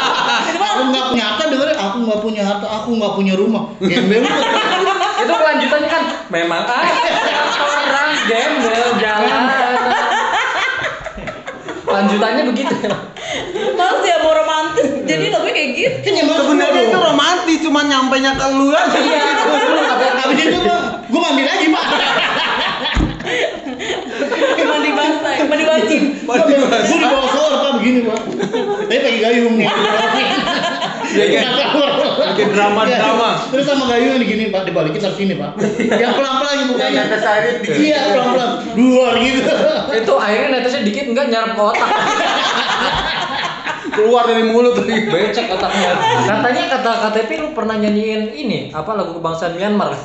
aku 0.66 0.82
nggak 0.88 1.04
punya 1.06 1.24
apa 1.30 1.42
dengerin 1.46 1.76
aku 1.78 1.96
nggak 2.00 2.20
punya 2.20 2.42
harta 2.42 2.66
aku 2.66 2.88
nggak 2.96 3.12
punya 3.12 3.34
rumah 3.36 3.62
gembel 3.78 4.24
lu 4.24 4.32
itu 5.20 5.32
kelanjutannya 5.36 5.88
kan 5.90 6.02
memang 6.26 6.62
ada 6.64 6.80
orang 7.60 8.08
gembel 8.24 8.88
jalanan. 8.96 9.44
Lanjutannya 11.82 12.42
begitu. 12.46 12.74
Males 13.74 14.04
ya 14.04 14.16
mau 14.22 14.30
romantis. 14.32 14.86
Jadi 15.04 15.26
lagunya 15.28 15.52
kayak 15.52 15.70
gitu. 15.74 16.06
kan 16.06 16.22
masuk 16.24 16.44
Sebenarnya 16.46 16.82
itu 16.84 16.98
romantis, 17.02 17.58
cuma 17.60 17.80
nyampe 17.82 18.16
nya 18.16 18.32
ke 18.32 18.46
lu 18.48 18.70
aja. 18.70 18.94
Iya, 18.94 19.22
habis 20.30 20.46
itu 20.46 20.58
bang 20.62 20.84
gue 21.10 21.20
mandi 21.20 21.42
lagi 21.42 21.66
pak 21.70 21.84
Mandi 24.60 24.90
basah, 24.96 25.44
mandi 25.46 25.64
wajib. 25.66 26.00
Mandi 26.24 26.54
basah. 26.56 26.82
gue 26.88 26.98
di 26.98 27.06
bawah 27.06 27.28
shower 27.30 27.52
pak 27.58 27.72
begini 27.80 28.00
pak 28.06 28.20
tapi 28.90 28.98
pakai 29.06 29.20
gayung 29.22 29.54
nih 29.54 29.68
Iya, 31.10 31.24
iya. 31.26 31.42
Bikin 32.38 32.54
drama-drama. 32.54 33.42
Iya. 33.42 33.50
Terus 33.50 33.64
sama 33.66 33.90
gayung 33.90 34.22
yang 34.22 34.30
gini 34.30 34.44
Pak, 34.54 34.62
dibalikin 34.62 35.02
terus 35.02 35.18
sini 35.18 35.34
Pak. 35.34 35.58
Yang 35.90 36.12
pelan-pelan 36.14 36.54
gitu 36.54 36.70
mukanya. 36.70 37.02
Yang 37.10 37.26
air 37.26 37.42
dikit. 37.58 37.74
Iya, 37.82 38.00
pelan-pelan. 38.14 38.50
Dua 38.78 39.06
gitu. 39.18 39.54
itu 39.90 40.12
akhirnya 40.14 40.48
netesnya 40.54 40.82
dikit 40.86 41.04
enggak 41.10 41.26
nyarap 41.34 41.50
ke 41.58 41.62
otak 41.66 41.90
Keluar 44.00 44.24
dari 44.24 44.48
mulut 44.48 44.74
lagi. 44.80 44.96
becek 45.12 45.52
otaknya 45.52 45.92
katanya 46.24 46.62
kata 46.72 46.92
KTP 47.04 47.30
lu 47.44 47.48
pernah 47.52 47.76
nyanyiin 47.76 48.32
ini 48.32 48.72
apa 48.72 48.96
lagu 48.96 49.12
kebangsaan 49.20 49.60
Myanmar 49.60 49.92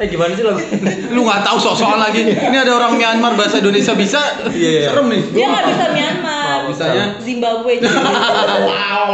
eh 0.00 0.08
gimana 0.08 0.32
sih 0.32 0.44
lagu 0.44 0.64
Lu 1.12 1.28
nggak 1.28 1.44
tahu 1.44 1.60
sok-sokan 1.60 2.00
lagi. 2.00 2.24
Ini 2.24 2.56
ada 2.56 2.72
orang 2.72 2.96
Myanmar 2.96 3.36
bahasa 3.36 3.60
Indonesia 3.60 3.92
bisa. 3.92 4.20
Iya, 4.48 4.70
iya. 4.80 4.88
Serem 4.88 5.12
nih. 5.12 5.22
Dia 5.28 5.44
nggak 5.44 5.64
bisa 5.68 5.84
Myanmar. 5.92 6.58
Bisanya 6.72 7.04
Zimbabwe. 7.20 7.72
Wow. 7.84 9.10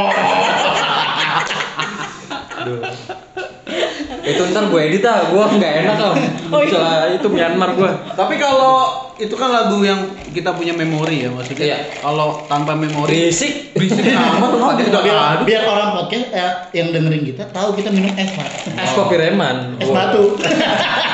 itu 4.26 4.42
ntar 4.50 4.66
gue 4.66 4.80
edit 4.90 5.06
ah 5.06 5.30
gue 5.30 5.38
nggak 5.38 5.72
enak 5.86 5.96
om 6.02 6.18
Oh, 6.50 6.62
iya. 6.62 7.14
Itu 7.14 7.30
Myanmar 7.30 7.78
gue 7.78 7.90
Tapi 8.18 8.34
kalau 8.42 9.05
itu 9.16 9.32
kan 9.32 9.48
lagu 9.48 9.80
yang 9.80 10.12
kita 10.36 10.52
punya 10.52 10.76
memori 10.76 11.24
ya 11.24 11.32
maksudnya. 11.32 11.64
Iya. 11.72 11.78
Kalau 12.04 12.44
tanpa 12.52 12.76
memori 12.76 13.32
berisik 13.32 13.72
berisik 13.72 14.12
amat 14.12 14.76
biar, 14.76 15.16
aduk. 15.16 15.44
biar 15.48 15.62
orang 15.64 15.88
podcast 15.96 16.28
eh, 16.36 16.52
yang 16.76 16.92
dengerin 16.92 17.24
kita 17.24 17.48
tahu 17.48 17.72
kita 17.72 17.88
minum 17.88 18.12
es 18.12 18.28
Pak. 18.36 18.48
es 18.76 18.92
kopi 18.92 19.16
reman 19.16 19.80
Es 19.80 19.88
batu. 19.88 20.36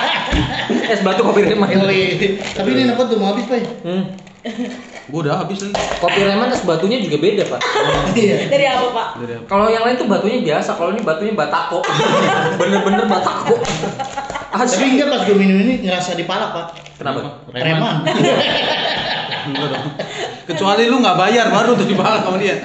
es 0.92 1.00
batu 1.06 1.22
kopi 1.22 1.46
reman. 1.46 1.70
Tapi 1.70 2.68
ini 2.74 2.90
apa 2.90 3.02
tuh 3.06 3.16
mau 3.22 3.30
habis 3.30 3.46
Pak? 3.46 3.86
hmm. 3.86 4.04
Gua 5.10 5.22
udah 5.22 5.46
habis 5.46 5.62
lagi. 5.62 5.74
kopi 6.02 6.20
reman 6.26 6.50
es 6.50 6.66
batunya 6.66 6.98
juga 6.98 7.22
beda 7.22 7.46
pak 7.46 7.62
Iya. 8.18 8.50
Dari 8.50 8.66
apa 8.66 8.86
pak? 8.90 9.08
Dari 9.22 9.32
apa? 9.38 9.44
kalau 9.46 9.70
yang 9.70 9.86
lain 9.86 9.94
tuh 9.94 10.10
batunya 10.10 10.42
biasa 10.42 10.74
kalau 10.74 10.90
ini 10.90 11.06
batunya 11.06 11.38
batako 11.38 11.78
bener-bener 12.58 13.06
batako 13.06 13.54
Tapi 14.52 14.68
asli 14.68 15.00
enggak 15.00 15.08
pas 15.08 15.24
gue 15.24 15.32
minum 15.32 15.56
ini 15.64 15.80
ngerasa 15.80 16.12
dipalak 16.12 16.52
Pak. 16.52 16.66
kenapa. 17.00 18.04
Enggak 19.48 19.68
dong. 19.74 19.86
Kecuali 20.46 20.86
lu 20.86 21.02
nggak 21.02 21.18
bayar 21.18 21.48
baru 21.48 21.74
tuh 21.74 21.88
dibalas 21.88 22.22
sama 22.22 22.36
dia. 22.36 22.60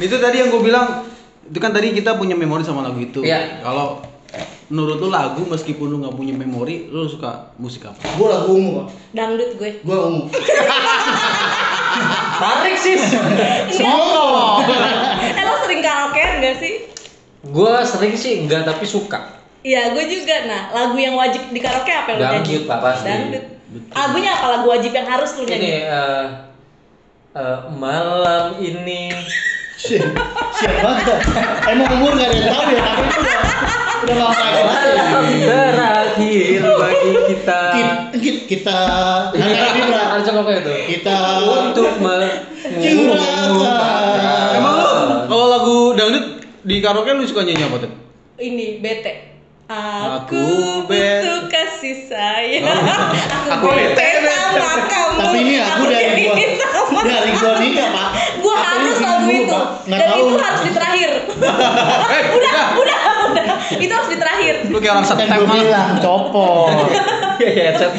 Itu 0.00 0.16
tadi 0.18 0.40
yang 0.40 0.48
gue 0.50 0.62
bilang 0.64 1.04
itu 1.46 1.58
kan 1.62 1.70
tadi 1.70 1.94
kita 1.94 2.18
punya 2.18 2.34
memori 2.34 2.64
sama 2.64 2.82
lagu 2.82 2.98
itu. 2.98 3.22
Iya. 3.22 3.62
Kalau 3.62 4.02
menurut 4.72 4.98
lu 4.98 5.08
lagu 5.12 5.46
meskipun 5.46 5.86
lu 5.86 5.96
nggak 6.02 6.16
punya 6.16 6.34
memori, 6.34 6.90
lu 6.90 7.06
suka 7.06 7.54
musik 7.60 7.86
apa? 7.86 8.02
gue 8.02 8.26
lagu 8.26 8.50
ungu 8.56 8.70
Pak. 8.82 8.86
Dangdut 9.14 9.50
gue. 9.60 9.70
Gue 9.84 9.98
ungu. 10.00 10.24
tarik 12.42 12.76
sih 12.80 12.96
Ngomong. 13.78 14.64
Eh 15.38 15.44
lo 15.44 15.54
sering 15.64 15.80
karaokean 15.84 16.40
gak 16.40 16.56
sih? 16.60 16.74
gue 17.46 17.74
sering 17.86 18.18
sih 18.18 18.42
enggak 18.42 18.66
tapi 18.66 18.82
suka 18.82 19.35
Iya, 19.66 19.82
gue 19.98 20.04
juga. 20.06 20.36
Nah, 20.46 20.60
lagu 20.70 20.94
yang 20.94 21.18
wajib 21.18 21.50
di 21.50 21.58
karaoke 21.58 21.90
apa 21.90 22.14
yang? 22.14 22.20
Dangdut, 22.22 22.62
Pak, 22.70 22.78
pasti. 22.78 23.10
Dangdut. 23.10 23.44
Lagunya 23.90 24.30
apa 24.38 24.46
lagu 24.54 24.66
wajib 24.70 24.94
yang 24.94 25.10
harus 25.10 25.34
lu 25.34 25.42
Ini 25.42 25.50
nyanyi? 25.50 25.70
eh, 25.90 26.24
eh, 27.34 27.58
malam 27.74 28.62
ini 28.62 29.10
Siap 29.76 30.08
siap 30.56 30.74
banget. 30.80 31.20
Emang 31.68 32.00
umur 32.00 32.16
gak 32.16 32.32
ada 32.32 32.36
yang 32.40 32.48
tahu 32.48 32.64
ya, 32.72 32.80
tapi 32.80 33.02
itu 33.04 33.18
udah 33.20 33.40
udah 33.96 34.16
lama 34.16 34.32
malam 34.32 35.24
terakhir 35.44 36.60
bagi 36.64 37.10
kita. 37.28 37.60
kita 37.76 37.92
kita 38.16 38.78
kita 39.36 39.66
ini 40.16 40.30
kayak 40.48 40.60
itu. 40.64 40.72
Kita 40.96 41.16
Untuk 41.44 41.92
Curhat. 42.00 43.50
Emang 44.56 44.74
lu 44.80 44.88
kalau 45.28 45.46
lagu 45.52 45.76
dangdut 45.92 46.26
di 46.64 46.76
karaoke 46.80 47.12
lu 47.12 47.28
suka 47.28 47.44
nyanyi 47.44 47.68
apa 47.68 47.76
tuh? 47.84 47.92
Ini 48.40 48.80
bete. 48.80 49.35
Aku 49.66 50.46
butuh 50.86 51.50
kasih 51.50 52.06
sayang. 52.06 52.70
Aku 53.50 53.50
Aku 53.50 53.66
bete 53.74 54.22
sama 54.22 54.86
kamu. 54.86 55.18
tapi 55.18 55.42
ini 55.42 55.58
aku 55.58 55.90
dari 55.90 56.22
gua 56.22 56.38
sama 56.70 57.02
dari 57.02 57.34
gua 57.34 57.58
nikah 57.58 57.90
pak 57.90 58.08
Gua 58.38 58.54
harus 58.62 58.94
dulu, 59.02 59.26
itu. 59.26 59.58
Dan 59.90 59.98
tahu 60.06 60.22
itu 60.22 60.38
harus 60.38 60.62
di 60.62 60.70
terakhir. 60.70 61.10
Eh, 62.06 62.22
udah, 62.38 62.78
udah, 62.78 62.98
udah. 63.34 63.58
Itu 63.74 63.90
harus 63.90 64.06
di 64.06 64.14
terakhir. 64.22 64.70
Lu 64.70 64.78
kayak 64.78 65.02
orang 65.02 65.06
setek 65.10 65.26
malah. 65.34 65.58
bilang 65.58 65.98
copot 65.98 66.86
Iya, 67.42 67.50
iya, 67.50 67.74
Cep. 67.74 67.90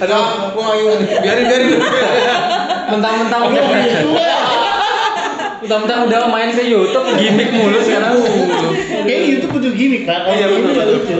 Aduh, 0.00 0.56
gua 0.56 0.80
ingin. 0.80 1.00
Biarin, 1.20 1.44
biarin. 1.44 1.76
Mentang-mentang 2.88 3.52
Lu 3.52 3.52
gitu 3.52 3.68
mentang-mentang 5.60 6.00
udah 6.06 6.20
main 6.28 6.50
ke 6.50 6.62
YouTube 6.62 7.06
gimmick 7.16 7.50
mulu 7.50 7.78
sekarang. 7.80 8.16
kayak 9.04 9.20
gitu 9.28 9.44
butuh 9.48 9.72
gimmick 9.72 10.02
pak 10.04 10.24
kalau 10.24 10.36
Iya, 10.36 10.46
betul. 10.48 10.86
lucu 10.90 11.18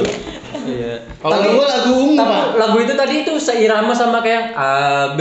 Iya. 0.60 0.92
kalau 1.18 1.36
gua 1.50 1.66
lagu 1.66 1.92
ungu 1.94 2.20
pak 2.20 2.44
lagu 2.54 2.76
itu 2.78 2.92
tadi 2.92 3.14
itu 3.22 3.32
seirama 3.36 3.92
sama 3.92 4.20
kayak 4.20 4.52
A 4.54 4.72
B 5.14 5.20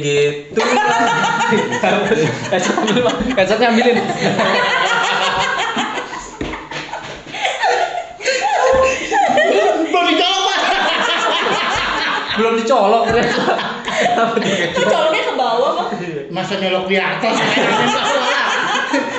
G 0.00 0.06
Tuhan. 0.52 0.76
Headset 2.50 3.56
ambil 3.56 3.68
ambilin. 3.68 3.96
belum 9.88 10.06
pak 10.46 10.58
Belum 12.38 12.54
dicolok 12.54 13.02
ternyata. 13.10 13.54
Apa 14.14 14.34
tuh? 14.38 14.46
Itu 14.46 14.82
coloknya 14.86 15.22
ke 15.26 15.34
bawah, 15.34 15.70
Bang. 15.74 15.90
masa 16.30 16.54
nyolok 16.54 16.86
di 16.86 16.94
atas 16.94 17.34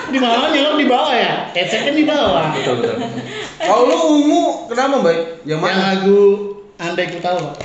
di 0.09 0.19
mana 0.19 0.49
nyolok 0.49 0.75
di 0.77 0.85
bawah 0.89 1.13
ya 1.13 1.33
headset 1.53 1.85
kan 1.85 1.93
di 1.93 2.05
bawah 2.05 2.49
Betul 2.53 2.73
betul. 2.81 2.95
Kalau 3.59 3.83
lu 3.85 3.97
ungu, 4.17 4.43
kenapa, 4.71 4.95
Bay? 5.03 5.17
Yang 5.43 5.49
yang 5.49 5.59
mana? 5.61 5.81
lagu 5.93 6.21
andai 6.79 7.05
ku 7.11 7.17
tahu 7.19 7.37
pak 7.43 7.57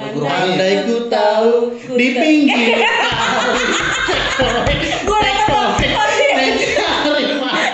andai 0.00 0.74
ku 0.86 0.96
tahu 1.08 1.52
di 1.96 2.06
pinggir 2.14 2.78
Gua 4.40 5.16
udah 5.20 5.32
tebak. 5.38 5.68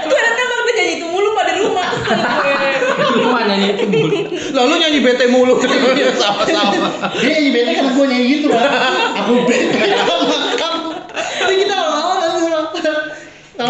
Gua 0.07 0.19
udah 0.19 0.33
tebak 0.35 0.59
tuh 0.67 0.73
nyanyi 0.75 0.95
itu 0.99 1.07
mulu 1.07 1.29
pada 1.35 1.53
rumah. 1.55 1.89
Lu 3.19 3.27
mah 3.31 3.43
nyanyi 3.47 3.69
itu 3.79 3.85
dulu. 3.87 4.19
Lalu 4.51 4.73
nyanyi 4.83 4.99
bete 5.03 5.25
mulu. 5.31 5.55
Sama-sama. 6.19 7.11
Dia 7.15 7.29
nyanyi 7.39 7.51
bete 7.55 7.71
karena 7.79 7.91
gue 7.95 8.07
nyanyi 8.11 8.27
gitu 8.35 8.47
pak 8.51 8.63
Aku 9.23 9.33
bete 9.47 9.79
sama 9.95 10.37
kamu 10.59 10.91
Tapi 11.15 11.53
kita 11.63 11.75
lawan 11.79 12.17
nanti 12.19 12.41
orang 12.43 12.67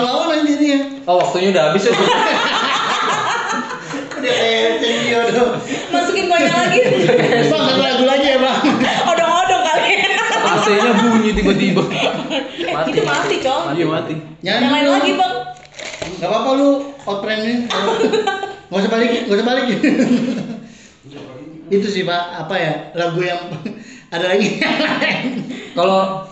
Lawan 0.03 0.27
nanti 0.33 0.55
dia 0.61 0.79
Oh 1.07 1.23
waktunya 1.23 1.49
udah 1.55 1.63
habis 1.71 1.89
ya. 1.89 1.93
Udah 4.17 4.33
kayak 4.33 4.71
senior 4.83 5.25
tuh 5.31 5.49
Masukin 5.93 6.25
koinnya 6.27 6.53
lagi. 6.53 6.81
Bang 7.47 7.63
satu 7.63 7.81
lagu 7.81 8.05
lagi 8.05 8.27
ya 8.27 8.39
bang 8.41 8.59
Odong-odong 9.07 9.63
kali. 9.63 9.93
AC-nya 10.47 10.91
bunyi 10.99 11.31
tiba-tiba. 11.35 11.83
Mati. 12.75 12.91
itu 12.93 13.03
mati, 13.03 13.37
Cong. 13.43 13.63
Iya 13.75 13.87
mati. 13.87 14.15
Yang 14.43 14.69
lain 14.69 14.85
dong. 14.85 14.95
lagi, 14.99 15.11
Bang. 15.15 15.35
Gak 16.17 16.29
apa-apa 16.33 16.51
lu 16.57 16.71
outframe-nya 17.05 17.69
Gak 18.67 18.79
usah 18.79 18.91
balik, 18.91 19.11
gak 19.29 19.37
usah 19.37 19.47
balik 19.47 19.65
Itu 21.69 21.87
sih 21.91 22.03
pak, 22.07 22.47
apa 22.47 22.55
ya 22.57 22.73
Lagu 22.97 23.21
yang 23.21 23.53
ada 24.15 24.25
lagi 24.33 24.57
yang 24.57 24.79
lain 24.81 25.25
Kalau 25.77 26.25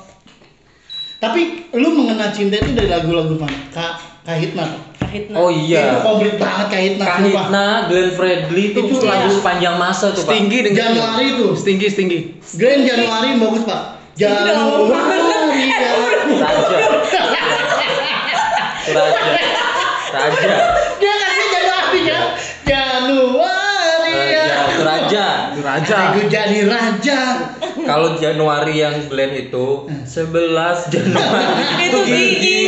Tapi 1.24 1.72
lu 1.72 1.88
mengenal 1.96 2.28
cinta 2.36 2.60
itu 2.60 2.76
dari 2.76 2.92
lagu-lagu 2.92 3.32
mana? 3.40 3.56
Kak, 3.72 3.96
Kahitna. 4.28 4.68
Kahitna. 5.00 5.34
oh 5.40 5.48
Itu 5.48 5.72
iya. 5.72 6.04
komplit 6.04 6.36
banget 6.36 6.66
Kahitna. 6.68 7.04
Kahitna, 7.08 7.66
Glenn 7.88 8.10
Fredly 8.12 8.76
itu, 8.76 8.80
Itu 8.92 9.08
lagu 9.08 9.32
iya. 9.32 9.36
sepanjang 9.40 9.74
masa 9.80 10.12
tuh, 10.12 10.20
Pak. 10.20 10.36
Stinggi 10.36 10.58
dengan 10.68 10.92
Januari 10.92 11.24
itu. 11.32 11.56
Stinggi, 11.56 11.86
stinggi. 11.88 12.18
Grand 12.60 12.84
Januari 12.84 13.40
bagus 13.40 13.64
pak. 13.64 13.80
Itu 14.12 14.28
Januari. 14.28 15.64
Raja. 16.44 16.78
Raja. 18.94 19.30
Raja. 20.12 20.54
Dia 21.00 21.14
kasih 21.16 21.46
Januari 21.48 22.00
ya. 22.04 22.20
Januari. 22.68 24.12
Raja. 24.12 24.44
Itu 24.44 24.82
Raja. 24.84 25.26
Itu 25.56 25.60
Raja. 25.64 25.96
Aku 26.12 26.20
jadi 26.28 26.58
raja. 26.68 27.20
Kalau 27.84 28.16
Januari 28.16 28.80
yang 28.80 28.96
Glenn 29.12 29.32
itu 29.36 29.86
11 29.88 30.08
Januari 30.92 31.52
Itu 31.84 31.98
gigi. 32.08 32.62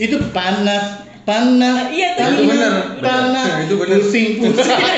Itu 0.00 0.16
panas, 0.34 1.06
panas. 1.22 1.94
Iya, 1.94 2.08
itu 2.14 2.20
panas, 2.20 2.34
itu 2.34 2.42
bener. 2.50 2.72
Panas. 2.98 3.48
Itu 3.64 3.74
bener. 3.78 3.98
Pusing, 4.02 4.28
pusing. 4.42 4.80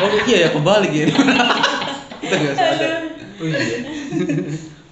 Oh 0.00 0.08
iya 0.24 0.48
ya 0.48 0.56
kebalik 0.56 0.92
ya. 0.96 1.12
Kita 2.24 2.36
nggak 2.40 2.56
sadar. 2.56 2.90
Oh 3.36 3.44
iya. 3.44 3.78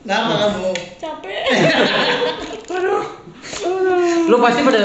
Kenapa 0.04 0.32
kamu? 0.36 0.72
Capek. 1.00 1.40
Lu 4.28 4.36
pasti 4.36 4.60
pada 4.68 4.80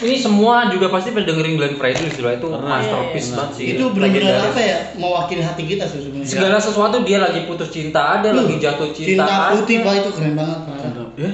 ini 0.00 0.16
semua 0.16 0.68
juga 0.68 0.86
pasti 0.88 1.10
pada 1.10 1.24
dengerin 1.24 1.54
Glenn 1.54 1.74
Fredly 1.74 2.08
sih 2.08 2.20
lah 2.20 2.32
itu 2.32 2.46
masterpiece 2.46 3.28
Iya, 3.28 3.34
banget 3.34 3.52
sih. 3.52 3.66
Itu 3.72 3.84
benar-benar 3.90 4.22
legendaris. 4.30 4.46
apa 4.48 4.60
ya? 4.62 4.78
Mewakili 4.94 5.42
hati 5.42 5.62
kita 5.64 5.84
sesungguhnya. 5.84 6.22
Segala 6.24 6.56
sesuatu 6.56 6.96
dia 7.02 7.18
lagi 7.18 7.40
putus 7.44 7.68
cinta 7.68 8.16
ada, 8.16 8.30
lagi 8.30 8.54
jatuh 8.56 8.90
cinta, 8.90 9.26
Cinta 9.26 9.34
putih 9.52 9.76
pak 9.80 9.92
itu 9.96 10.10
keren 10.12 10.34
banget 10.34 10.58
pak. 10.62 10.76
Ya? 11.16 11.30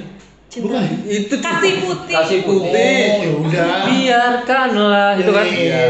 Cinta. 0.48 0.64
Bukan. 0.64 0.82
Itu 1.04 1.34
Kasih 1.36 1.72
putih. 1.82 2.14
Kasih 2.14 2.38
Oh, 2.40 2.46
putih. 2.46 3.08
ya 3.18 3.30
udah. 3.34 3.66
Biarkanlah 3.84 5.10
itu 5.16 5.30
kan. 5.30 5.44
Iya. 5.44 5.84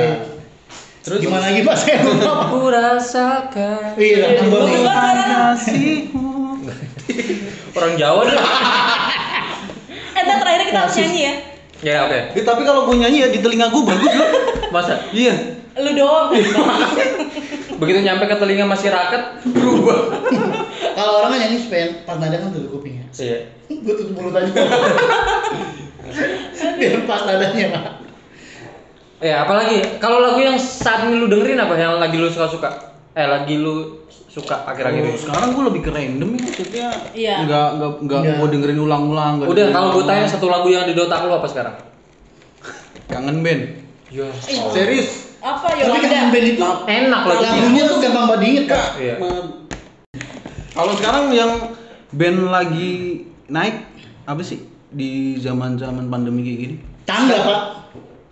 Terus 1.01 1.19
Gimana 1.21 1.45
lagi 1.47 1.61
pak 1.61 1.77
saya 1.77 2.01
lupa 2.01 2.31
pak. 2.33 2.47
Ku 2.49 2.61
rasakan. 2.67 3.93
Iya, 3.95 4.27
kasihmu. 5.15 6.33
Orang 7.73 7.95
Jawa 7.95 8.21
deh. 8.25 8.39
Eh, 10.15 10.25
terakhir 10.25 10.63
kita 10.65 10.79
harus 10.81 10.97
nyanyi 10.97 11.23
ya. 11.23 11.35
Ya 11.85 12.09
oke. 12.09 12.19
Eh, 12.33 12.43
tapi 12.45 12.63
kalau 12.65 12.89
gue 12.89 12.97
nyanyi 12.97 13.19
ya 13.23 13.29
di 13.29 13.39
telinga 13.45 13.69
gue 13.69 13.83
bagus 13.85 14.09
loh. 14.09 14.29
Masa 14.73 15.05
Iya. 15.13 15.61
Lu 15.75 15.91
doang. 15.93 16.33
begitu 17.75 17.99
nyampe 18.07 18.25
ke 18.31 18.37
telinga 18.39 18.65
masyarakat 18.65 19.23
berubah. 19.53 19.99
Kalau 20.95 21.13
orang 21.21 21.31
kan 21.37 21.39
nyanyi 21.45 21.59
supaya 21.61 21.85
pas 22.09 22.17
nada 22.17 22.41
kan 22.41 22.51
tutup 22.55 22.81
kupingnya. 22.81 23.05
Iya. 23.21 23.39
Gue 23.69 23.95
tutup 24.01 24.15
mulut 24.17 24.35
aja. 24.35 24.51
Biar 26.79 27.03
pas 27.05 27.21
nadanya 27.29 27.65
pak. 27.75 27.85
Ya, 29.25 29.41
apalagi 29.47 29.99
kalau 30.05 30.21
lagu 30.21 30.37
yang 30.43 30.61
saat 30.61 31.09
ini 31.09 31.17
lu 31.17 31.33
dengerin 31.33 31.57
apa 31.57 31.75
yang 31.81 31.97
lagi 31.97 32.17
lu 32.21 32.29
suka-suka? 32.29 32.93
Eh, 33.17 33.25
lagi 33.25 33.57
lu 33.57 34.04
suka 34.35 34.67
akhir-akhir 34.67 35.03
ini? 35.07 35.15
sekarang 35.15 35.55
gue 35.55 35.65
lebih 35.71 35.81
ke 35.87 35.91
random 35.95 36.29
ya 36.35 36.41
maksudnya. 36.43 36.89
Iya. 37.15 37.35
Nggak 37.47 37.69
nggak 37.79 37.91
nggak 38.03 38.23
mau 38.43 38.47
dengerin 38.51 38.81
ulang-ulang. 38.83 39.35
Udah, 39.47 39.67
kalau 39.71 39.89
gue 39.95 40.05
tanya 40.11 40.27
satu 40.27 40.51
lagu 40.51 40.67
yang 40.67 40.91
di 40.91 40.99
otak 40.99 41.23
lu 41.23 41.31
apa 41.39 41.47
sekarang? 41.47 41.77
kangen 43.07 43.47
band. 43.47 43.63
Ya. 44.11 44.27
Serius. 44.75 45.39
Apa 45.45 45.77
Tapi 45.77 45.87
Yolanda? 45.87 46.09
kan 46.09 46.33
band 46.33 46.47
itu 46.57 46.65
Enak 46.89 47.23
lagi. 47.29 47.43
lagunya 47.47 47.83
tuh 47.85 47.97
gampang 48.01 48.25
banget 48.27 48.41
diinget 48.43 48.65
pak. 48.67 48.87
Iya. 48.99 49.15
Kalau 50.75 50.93
sekarang 50.99 51.25
yang 51.31 51.53
band 52.11 52.39
lagi 52.51 52.91
naik 53.47 53.87
apa 54.25 54.43
sih 54.43 54.67
di 54.91 55.39
zaman-zaman 55.39 56.11
pandemi 56.11 56.43
kayak 56.43 56.59
gini? 56.59 56.77
Tangga 57.07 57.37
pak. 57.39 57.61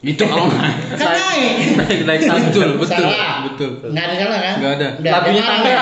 Itu 0.02 0.26
kalau 0.26 0.50
naik. 0.58 0.98
Kan 0.98 1.14
naik. 1.14 1.54
Naik 1.78 2.00
naik 2.02 2.20
tangga. 2.26 2.42
betul, 2.50 2.68
betul, 2.74 3.06
Salah. 3.06 3.34
betul. 3.46 3.70
Nggak 3.86 4.02
ada 4.02 4.14
salah 4.18 4.38
kan? 4.42 4.54
Nggak 4.58 4.72
ada. 4.74 4.88
Lagunya 4.98 5.42
tangga. 5.46 5.74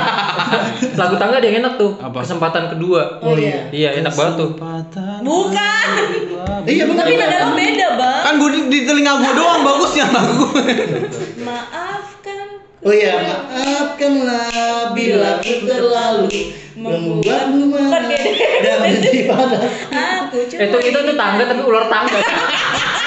Lagu 1.01 1.15
tangga 1.17 1.37
ada 1.41 1.47
yang 1.49 1.59
enak 1.65 1.73
tuh. 1.81 1.91
Apa? 1.97 2.19
Kesempatan 2.21 2.65
kedua. 2.69 3.03
Oh 3.25 3.33
iya. 3.33 3.73
Iya, 3.73 4.05
enak 4.05 4.13
banget 4.13 4.35
tuh. 4.37 4.51
Bukan. 5.25 5.87
Iya 6.69 6.83
benar. 6.85 7.05
Tapi 7.09 7.17
nada 7.17 7.37
lo 7.49 7.53
beda, 7.57 7.87
Bang. 7.97 8.21
Kan 8.29 8.33
gue 8.37 8.51
di, 8.53 8.61
di 8.69 8.79
telinga 8.85 9.13
gue 9.25 9.33
doang 9.33 9.61
bagusnya 9.65 10.05
lagu. 10.13 10.45
Maafkan. 11.41 12.47
Oh 12.85 12.93
iya, 12.93 13.13
maafkanlah 13.25 14.93
bila 14.93 15.41
aku 15.41 15.53
terlalu 15.65 16.29
membuatmu 16.77 17.73
marah 17.73 18.09
dan 18.65 18.77
benci 18.81 19.29
pada 19.29 19.59
Aku 19.93 20.49
cuma 20.49 20.61
Itu 20.65 20.77
itu 20.89 20.99
tuh 21.09 21.17
tangga 21.17 21.45
tapi 21.49 21.61
ular 21.65 21.89
tangga. 21.89 22.21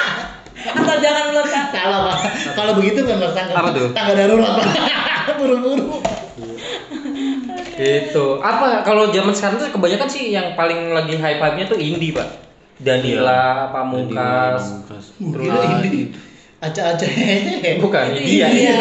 Asal 0.63 0.97
jangan 0.99 1.23
ular 1.29 1.45
kata. 1.45 1.75
salah 1.75 1.99
pak. 2.07 2.17
Kalau 2.55 2.71
begitu 2.79 3.03
memang 3.03 3.35
tangga 3.35 3.53
Apa 3.53 3.69
tuh? 3.71 3.87
tangga 3.91 4.13
darurat 4.15 4.51
pak. 4.55 4.67
Buru-buru. 5.39 5.99
Itu 7.73 8.37
apa 8.37 8.85
kalau 8.85 9.09
zaman 9.09 9.33
sekarang 9.33 9.57
tuh 9.57 9.73
kebanyakan 9.73 10.05
sih 10.05 10.29
yang 10.29 10.53
paling 10.53 10.93
lagi 10.93 11.17
hype 11.17 11.41
hype-nya 11.41 11.65
tuh 11.65 11.79
indie, 11.79 12.13
Pak. 12.13 12.27
Danila, 12.77 13.71
Pamungkas. 13.71 14.85
Gua 15.17 15.39
kira 15.41 15.81
ini 15.81 16.13
acak-acak 16.59 17.09
Bukan, 17.83 18.05
India. 18.13 18.47
Iya. 18.47 18.75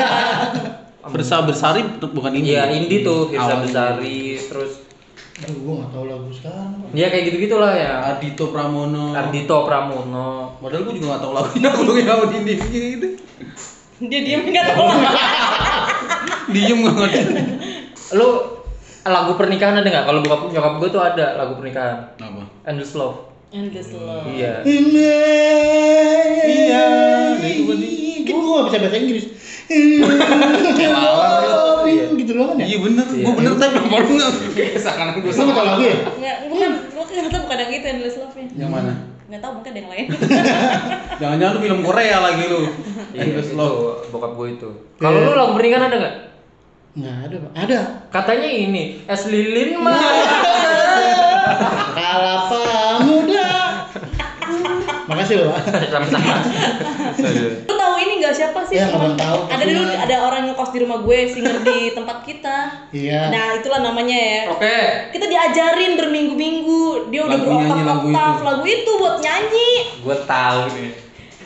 Bersa 1.12 1.42
bersari 1.42 1.82
bukan 1.98 2.30
ini. 2.36 2.54
Iya, 2.54 2.70
indie 2.70 3.02
tuh, 3.02 3.26
Firsa 3.26 3.58
Awalnya. 3.58 3.66
Besari, 3.66 4.38
terus 4.38 4.72
Aduh, 5.32 5.56
gua 5.64 5.74
nggak 5.80 5.90
tahu 5.96 6.04
lagu 6.12 6.28
sekarang. 6.28 6.70
Pak. 6.76 6.88
ya 6.92 7.06
kayak 7.08 7.24
gitu-gitulah 7.32 7.72
ya. 7.72 7.92
Ardito 8.12 8.44
Pramono. 8.52 9.16
Ardito 9.16 9.56
Pramono. 9.64 10.60
Padahal 10.60 10.82
gue 10.84 10.94
juga 11.00 11.16
gak 11.16 11.22
tau 11.24 11.32
lagunya, 11.32 11.68
gue 11.72 11.94
yang 11.96 12.08
sama 12.12 12.24
Dindi 12.28 12.54
gitu. 12.60 13.08
Dia 14.02 14.20
diem 14.22 14.42
nggak 14.44 14.66
tahu. 14.76 14.86
Diem 16.54 16.78
gak 16.84 16.94
ngerti. 17.00 17.20
Lu 18.18 18.28
lagu 19.02 19.32
pernikahan 19.34 19.80
ada 19.80 19.88
nggak? 19.88 20.06
Kalau 20.06 20.20
bokap 20.22 20.40
nyokap 20.52 20.74
gue 20.78 20.88
tuh 20.92 21.02
ada 21.02 21.26
lagu 21.40 21.56
pernikahan. 21.58 22.12
Apa? 22.20 22.42
Endless 22.68 22.92
Love. 22.94 23.32
Endless 23.52 23.92
love. 23.92 24.24
Iya. 24.32 24.64
Iya, 26.42 26.84
itu 27.44 27.62
berarti. 27.68 27.88
Kan 28.24 28.36
gua 28.40 28.48
nggak 28.48 28.66
bisa 28.72 28.78
bahasa 28.80 28.96
Inggris. 28.96 29.24
Kelawar 30.72 31.40
Iya. 31.82 32.04
gitu 32.14 32.32
doang 32.32 32.48
kan 32.48 32.56
ya? 32.56 32.64
Iya 32.64 32.78
bener, 32.78 33.06
Iya. 33.06 33.24
gue 33.24 33.34
bener 33.34 33.52
tapi 33.54 33.74
kenapa 33.74 33.96
lu 33.98 34.14
gak 34.14 34.32
kesakan 34.72 35.06
gue 35.12 35.20
Lu 35.20 35.34
nggak 35.34 35.50
tahu 35.52 35.66
lagu 35.66 35.82
ya? 35.82 35.96
Nggak, 36.14 36.36
bukan, 36.46 36.70
bukan 36.90 37.06
ternyata 37.10 37.38
bukan 37.42 37.56
yang 37.58 37.70
itu 37.72 37.86
endless 37.88 38.16
love-nya. 38.16 38.44
Yang 38.54 38.70
mana? 38.70 38.92
Nggak 39.26 39.40
tahu 39.40 39.52
mungkin 39.54 39.70
ada 39.70 39.78
yang 39.78 39.90
lain. 39.90 40.06
Jangan-jangan 41.20 41.52
lu 41.52 41.60
film 41.60 41.80
Korea 41.82 42.16
lagi 42.18 42.44
lu. 42.46 42.60
Iya, 43.12 43.20
Endless 43.22 43.48
itu 43.48 43.56
Love. 43.56 44.06
bokap 44.08 44.32
gue 44.32 44.46
itu. 44.52 44.68
Kalau 44.96 45.18
lu 45.18 45.32
lagu 45.32 45.52
pernikahan 45.52 45.84
ada 45.84 45.96
nggak? 45.98 46.14
Nggak 46.92 47.16
ada, 47.18 47.36
Pak. 47.38 47.50
Ada. 47.58 47.78
Katanya 48.10 48.48
ini 48.48 48.82
es 49.02 49.22
lilin 49.24 49.70
mah. 49.82 49.96
Kalapa 51.92 52.62
muda. 53.02 53.48
Makasih 55.08 55.34
loh, 55.36 55.46
Pak. 55.50 55.60
Sama-sama. 55.88 56.34
Lu 57.64 57.74
tahu 57.74 57.94
ini 57.98 58.12
nggak 58.16 58.21
siapa 58.32 58.60
sih? 58.62 58.74
Ya, 58.74 58.88
teman? 58.88 59.14
tahu. 59.14 59.38
Ada 59.46 59.62
dulu 59.62 59.82
ada 59.86 60.16
orang 60.22 60.42
ngekos 60.46 60.70
di 60.70 60.78
rumah 60.80 60.98
gue, 61.00 61.18
singer 61.26 61.56
di 61.60 61.78
tempat 61.96 62.18
kita. 62.22 62.56
Iya. 62.90 63.20
Nah, 63.28 63.46
itulah 63.54 63.80
namanya 63.80 64.16
ya. 64.16 64.40
Oke. 64.48 64.78
Kita 65.10 65.24
diajarin 65.26 65.92
berminggu-minggu, 65.94 66.82
dia 67.08 67.22
udah 67.22 67.34
Lagu 67.34 67.46
lagu 67.46 67.62
berotak-otak 67.62 68.08
itu. 68.32 68.42
lagu 68.42 68.64
itu 68.66 68.90
buat 68.96 69.16
nyanyi. 69.18 69.70
Gue 70.00 70.16
tahu 70.22 70.60
nih 70.72 70.90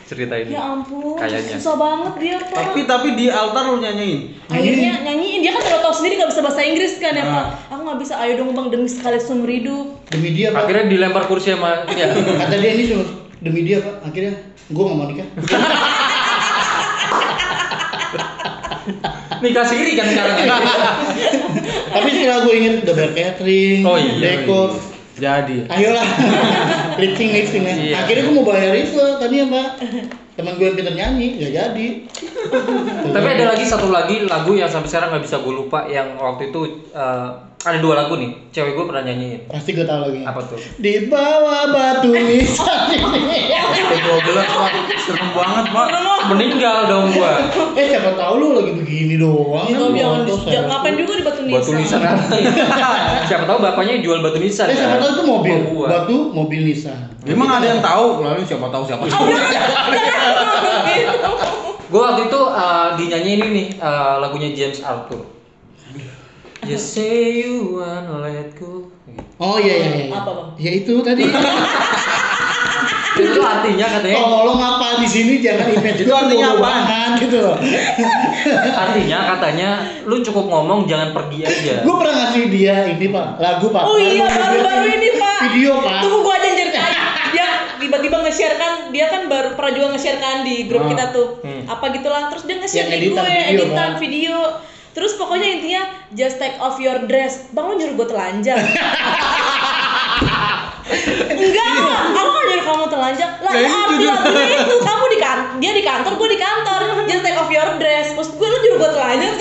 cerita 0.03 0.35
ini. 0.35 0.49
Ya 0.49 0.63
ampun, 0.65 1.19
Kayaknya. 1.19 1.59
susah 1.59 1.75
banget 1.75 2.13
dia 2.15 2.35
pak. 2.39 2.55
Tapi 2.55 2.79
tapi 2.83 3.07
di 3.13 3.27
altar 3.27 3.63
lu 3.67 3.77
nyanyiin. 3.77 4.19
Akhirnya 4.47 5.03
nyanyiin 5.03 5.39
dia 5.41 5.51
kan 5.51 5.59
udah 5.61 5.79
tau 5.81 5.91
sendiri 5.91 6.15
nggak 6.15 6.31
bisa 6.31 6.39
bahasa 6.39 6.63
Inggris 6.63 6.95
kan 6.95 7.11
ya 7.11 7.21
Nah. 7.21 7.33
pak. 7.33 7.45
Aku 7.75 7.81
nggak 7.83 7.99
bisa. 7.99 8.13
Ayo 8.17 8.39
dong 8.39 8.55
bang 8.55 8.67
demi 8.69 8.87
sekali 8.87 9.19
seumur 9.19 9.47
hidup. 9.47 10.07
Demi 10.07 10.31
dia, 10.31 10.49
Pak. 10.49 10.63
Akhirnya 10.63 10.87
dilempar 10.87 11.27
kursi 11.27 11.51
sama 11.51 11.83
ya. 11.89 12.07
Kata 12.15 12.55
dia 12.55 12.71
ini 12.71 12.83
cuma 12.87 13.03
demi 13.37 13.61
dia, 13.61 13.83
Pak. 13.83 13.95
Akhirnya 14.07 14.33
gua 14.69 14.83
nggak 14.85 14.95
mau 14.95 15.07
nikah. 15.07 15.27
Nikah 19.41 19.65
sendiri 19.65 19.91
kan 19.97 20.07
sekarang. 20.09 20.37
Tapi 21.95 22.09
setelah 22.13 22.39
gue 22.45 22.53
inget 22.57 22.73
udah 22.83 22.93
bayar 22.95 23.11
catering, 23.13 23.81
Oh 23.85 23.97
iya, 23.97 24.13
dekor, 24.17 24.69
Jadi. 25.17 25.65
ayolah 25.65 26.07
lifting 27.01 27.29
lifting 27.33 27.63
ya. 27.65 27.73
Iya. 27.73 27.93
Akhirnya 28.05 28.23
gue 28.29 28.35
mau 28.37 28.45
bayar 28.45 28.73
itu 28.77 29.01
tadi 29.17 29.35
ya 29.41 29.45
Pak. 29.49 29.69
Teman 30.37 30.53
gue 30.61 30.65
yang 30.69 30.77
pintar 30.77 30.93
nyanyi, 30.93 31.27
nggak 31.41 31.51
jadi. 31.53 31.87
Tapi 33.15 33.27
ada 33.27 33.43
lagi 33.53 33.63
satu 33.63 33.87
lagi 33.89 34.25
lagu 34.25 34.51
yang 34.53 34.69
sampai 34.69 34.89
sekarang 34.89 35.09
nggak 35.15 35.23
bisa 35.23 35.37
gue 35.39 35.53
lupa 35.53 35.87
yang 35.87 36.17
waktu 36.17 36.51
itu 36.51 36.61
eh, 36.91 37.27
ada 37.57 37.77
dua 37.81 37.99
lagu 37.99 38.15
nih. 38.15 38.31
Cewek 38.53 38.77
gue 38.77 38.85
pernah 38.85 39.03
nyanyiin. 39.03 39.49
Pasti 39.49 39.73
gue 39.73 39.83
tahu 39.83 39.99
lagi. 40.07 40.21
Apa 40.23 40.39
tuh? 40.45 40.59
Di 40.77 41.09
bawah 41.09 41.67
batu 41.73 42.13
nisan 42.13 42.95
ini. 42.95 43.51
Sampai 43.51 43.99
12 43.99 44.39
pak. 44.39 44.71
Serem 45.03 45.29
banget 45.35 45.65
pak. 45.73 45.87
Meninggal 46.27 46.77
dong 46.91 47.15
gua. 47.15 47.39
eh 47.73 47.87
siapa 47.87 48.11
tahu 48.19 48.33
lu 48.39 48.47
lagi 48.59 48.71
begini 48.75 49.15
doang. 49.15 49.67
Itu 49.67 49.95
kan, 49.95 50.27
jangan 50.27 50.65
ngapain 50.69 50.95
juga 50.99 51.13
di 51.17 51.23
batu 51.23 51.41
nisan. 51.43 51.59
Batu 51.59 51.71
nisan 51.75 51.99
apa? 52.03 52.23
Siapa 53.27 53.43
tahu 53.47 53.57
bapaknya 53.63 54.03
jual 54.03 54.19
batu 54.19 54.39
nisan. 54.39 54.67
Eh 54.71 54.75
siapa 54.75 54.99
kan? 54.99 55.03
tahu 55.03 55.11
itu 55.15 55.23
mobil, 55.23 55.57
batu 55.87 56.15
mobil 56.31 56.61
Nissan. 56.67 56.99
Emang 57.27 57.47
ada 57.47 57.65
yang 57.67 57.79
tahu? 57.79 58.23
Lalu 58.23 58.43
siapa 58.43 58.67
tahu 58.71 58.83
siapa 58.87 59.03
tahu. 59.07 59.27
Gue 61.87 62.01
waktu 62.03 62.27
itu 62.27 62.41
uh, 62.41 62.99
dinyanyiin 62.99 63.39
ini 63.39 63.47
nih 63.49 63.67
uh, 63.79 64.19
lagunya 64.19 64.51
James 64.51 64.83
Arthur. 64.83 65.23
Just 66.67 66.91
say 66.91 67.39
you 67.39 67.79
wanna 67.79 68.19
let 68.19 68.51
go. 68.53 68.91
Oh 69.39 69.55
iya 69.55 69.75
iya 69.77 69.91
iya. 70.03 70.05
Apa, 70.11 70.31
Bang? 70.35 70.49
Ya 70.59 70.71
itu 70.73 70.99
tadi. 70.99 71.23
Itu 73.17 73.41
artinya 73.41 73.87
katanya, 73.89 74.13
Tolong 74.21 74.61
apa 74.61 75.01
di 75.01 75.07
sini 75.09 75.41
jangan 75.41 75.73
image 75.73 76.05
Itu 76.05 76.13
artinya 76.13 76.53
apaan? 76.53 77.17
gitu 77.17 77.37
loh. 77.41 77.57
artinya 78.77 79.17
katanya 79.33 79.69
lu 80.05 80.21
cukup 80.21 80.45
ngomong 80.45 80.85
jangan 80.85 81.17
pergi 81.17 81.41
aja. 81.41 81.81
Gue 81.81 81.95
pernah 81.97 82.13
ngasih 82.13 82.43
dia 82.45 82.85
ini 82.85 83.09
pak, 83.09 83.41
lagu 83.41 83.73
pak. 83.73 83.83
Oh 83.83 83.97
iya 83.97 84.21
baru-baru 84.21 84.85
video- 84.85 84.97
ini 85.01 85.09
pak. 85.17 85.39
Video 85.49 85.71
pak. 85.81 85.99
Tunggu 86.05 86.17
gua 86.21 86.35
aja 86.35 86.46
nge-share 88.27 88.55
kan, 88.55 88.73
dia 88.91 89.07
kan 89.07 89.25
baru 89.25 89.55
pernah 89.55 89.71
juga 89.71 89.87
nge-share 89.89 90.19
kan 90.19 90.43
di 90.43 90.67
grup 90.67 90.83
Ah. 90.83 90.89
kita 90.91 91.05
tuh. 91.09 91.27
Hmm. 91.39 91.63
Apa 91.65 91.85
gitulah. 91.89 92.27
Terus 92.27 92.43
dia 92.43 92.55
nge-share 92.57 92.87
di 92.89 93.07
gue, 93.07 93.15
video, 93.15 93.63
editan 93.63 93.73
kan? 93.73 93.91
video. 93.97 94.37
Terus 94.91 95.13
pokoknya 95.13 95.47
intinya 95.53 95.81
just 96.11 96.35
take 96.35 96.57
off 96.57 96.75
your 96.75 97.05
dress. 97.05 97.47
Bang 97.49 97.69
lu 97.69 97.77
nyuruh 97.77 97.95
gue 97.95 98.07
telanjang. 98.09 98.59
Enggak, 101.29 101.67
aku 102.09 102.29
kan 102.29 102.43
nyuruh 102.45 102.65
kamu 102.65 102.85
telanjang. 102.87 103.31
Lah, 103.37 103.51
Nah, 103.53 103.61
arti 103.85 104.03
lagunya 104.03 104.57
itu 104.57 104.75
kamu 104.79 105.05
di 105.07 105.17
kan, 105.17 105.37
dia 105.57 105.71
di 105.71 105.83
kantor, 105.83 106.13
gue 106.15 106.29
di 106.29 106.39
kantor. 106.39 106.79
Just 107.05 107.21
take 107.21 107.35
off 107.35 107.47
your 107.47 107.69
dress. 107.77 108.11
Maksud 108.11 108.33
gue 108.33 108.47
lu 108.47 108.57
nyuruh 108.57 108.77
gue 108.77 108.91
telanjang? 108.91 109.33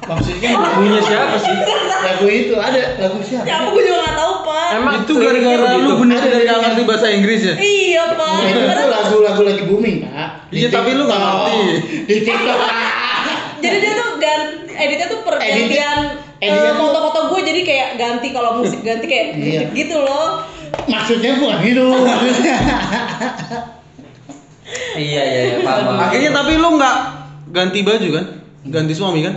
Maksudnya 0.00 0.50
Lagunya 0.56 1.00
siapa 1.04 1.36
sih? 1.36 1.52
lagu 2.08 2.26
itu 2.26 2.54
ada 2.56 2.96
lagu 2.96 3.20
siapa? 3.20 3.44
ya 3.44 3.60
aku 3.62 3.76
juga 3.76 3.96
nggak 4.00 4.16
tahu. 4.16 4.27
Emang 4.70 4.94
Itu 5.00 5.12
gara-gara 5.14 5.56
lu 5.72 5.78
begitu? 5.78 5.94
bener-bener 5.98 6.40
gak 6.44 6.58
ngerti 6.60 6.82
bahasa 6.84 7.06
Inggris 7.08 7.40
ya? 7.42 7.54
Iya 7.56 8.02
pak. 8.12 8.32
Nah, 8.34 8.46
itu 8.46 8.60
tuh 8.60 8.88
lagu-lagu 8.88 9.42
lagi 9.42 9.62
booming 9.64 9.96
pak. 10.02 10.28
Iya, 10.48 10.68
tapi 10.68 10.90
lu 10.92 11.02
nggak 11.04 11.16
TikTok, 11.16 11.36
ngerti. 11.38 11.60
Di 12.04 12.16
TikTok 12.22 12.58
jadi 13.62 13.76
dia 13.76 13.92
tuh 13.92 14.08
gan 14.16 14.40
editnya 14.70 15.06
tuh 15.08 15.20
pergantian 15.20 15.98
eh, 16.38 16.70
foto-foto 16.72 17.20
gue 17.28 17.40
jadi 17.42 17.60
kayak 17.62 17.88
ganti 17.96 18.28
kalau 18.30 18.50
musik 18.56 18.80
ganti 18.80 19.04
kayak 19.04 19.26
Iya. 19.34 19.60
gitu 19.72 19.98
loh 19.98 20.46
Maksudnya 20.84 21.36
bukan 21.36 21.58
itu. 21.62 21.84
Maksudnya. 21.84 22.56
Iya 24.94 25.22
iya 25.24 25.40
iya 25.46 25.56
paham. 25.62 25.84
paham. 25.86 26.04
Akhirnya 26.06 26.30
tapi 26.30 26.52
lu 26.54 26.76
nggak 26.76 26.96
ganti 27.50 27.80
baju 27.80 28.08
kan? 28.12 28.24
Ganti 28.68 28.92
suami 28.92 29.20
kan? 29.22 29.34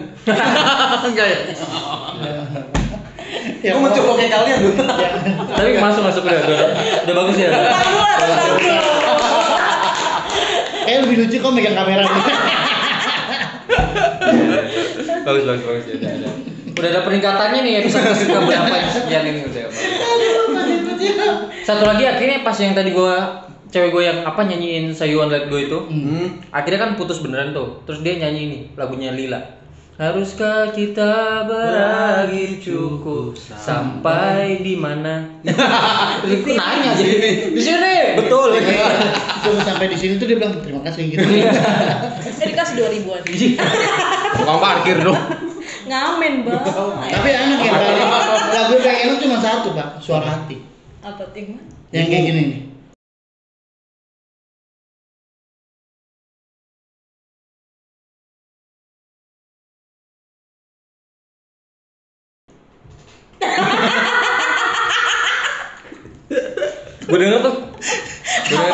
Enggak 1.07 1.27
ya? 1.27 1.39
Ya, 3.62 3.78
Gue 3.78 3.82
mencoba 3.86 4.12
kayak 4.17 4.32
kalian 4.34 4.58
lu. 4.60 4.71
Tapi 5.58 5.69
masuk 5.78 6.02
masuk 6.02 6.21
udah 6.26 6.39
udah, 6.41 6.69
udah 7.06 7.13
bagus 7.13 7.38
ya. 7.38 7.50
gue 7.54 7.62
gue 8.58 8.74
Eh 10.82 10.97
lebih 10.97 11.17
lucu 11.21 11.38
kok 11.38 11.52
megang 11.54 11.78
kamera. 11.78 12.02
bagus 15.21 15.43
bagus 15.45 15.63
bagus 15.63 15.86
ya 15.86 15.95
udah, 16.02 16.12
udah. 16.17 16.34
Udah 16.71 16.89
ada 16.89 17.02
peningkatannya 17.06 17.60
nih 17.62 17.74
episode 17.86 18.02
ke 18.10 18.34
berapa 18.34 18.76
sekian 18.89 19.24
ini 19.30 19.39
udah. 19.45 19.63
Satu 21.62 21.84
lagi 21.86 22.04
akhirnya 22.04 22.41
pas 22.41 22.58
yang 22.58 22.74
tadi 22.74 22.89
gua 22.91 23.45
cewek 23.71 23.89
gue 23.89 24.04
yang 24.04 24.26
apa 24.26 24.41
nyanyiin 24.43 24.91
Sayuan 24.91 25.32
Let 25.32 25.47
Go 25.47 25.56
itu 25.56 25.80
Hmm. 25.88 26.43
akhirnya 26.52 26.80
kan 26.82 27.00
putus 27.00 27.24
beneran 27.24 27.56
tuh 27.56 27.80
terus 27.88 28.04
dia 28.04 28.19
nyanyi 28.19 28.41
ini 28.43 28.60
lagunya 28.76 29.15
Lila 29.15 29.39
Haruskah 29.99 30.71
kita 30.71 31.43
berakhir 31.45 32.63
cukup 32.63 33.36
sampai 33.36 34.63
di 34.63 34.80
mana? 34.80 35.27
Terus 36.23 36.47
aku 36.47 36.51
nanya 36.56 36.95
jadi 36.95 37.51
di 37.51 37.60
sini 37.60 38.15
betul. 38.15 38.56
Cuma 39.43 39.60
sampai 39.67 39.91
di 39.91 39.97
sini 39.99 40.15
tuh 40.15 40.32
dia 40.32 40.39
bilang 40.39 40.56
terima 40.63 40.80
kasih 40.88 41.12
gitu. 41.12 41.21
saya 42.32 42.47
dikasih 42.49 42.73
dua 42.80 42.88
ribuan 42.88 43.19
Tukang 44.39 44.60
parkir 44.63 44.97
dong. 45.04 45.19
ngamen 45.82 46.34
bang 46.47 46.63
Tapi 47.12 47.30
enak 47.36 47.60
ya 47.60 47.71
lagu 48.54 48.73
yang 48.80 48.97
enak 49.12 49.17
cuma 49.19 49.38
satu 49.43 49.75
pak, 49.75 49.99
suara 49.99 50.23
hati. 50.39 50.62
apa 51.04 51.25
ting 51.36 51.60
Yang 51.91 52.06
kayak 52.08 52.23
gini 52.32 52.41
nih. 52.47 52.62
Gue 67.01 67.17
denger 67.19 67.39
tuh. 67.41 67.56
Denger. 68.47 68.71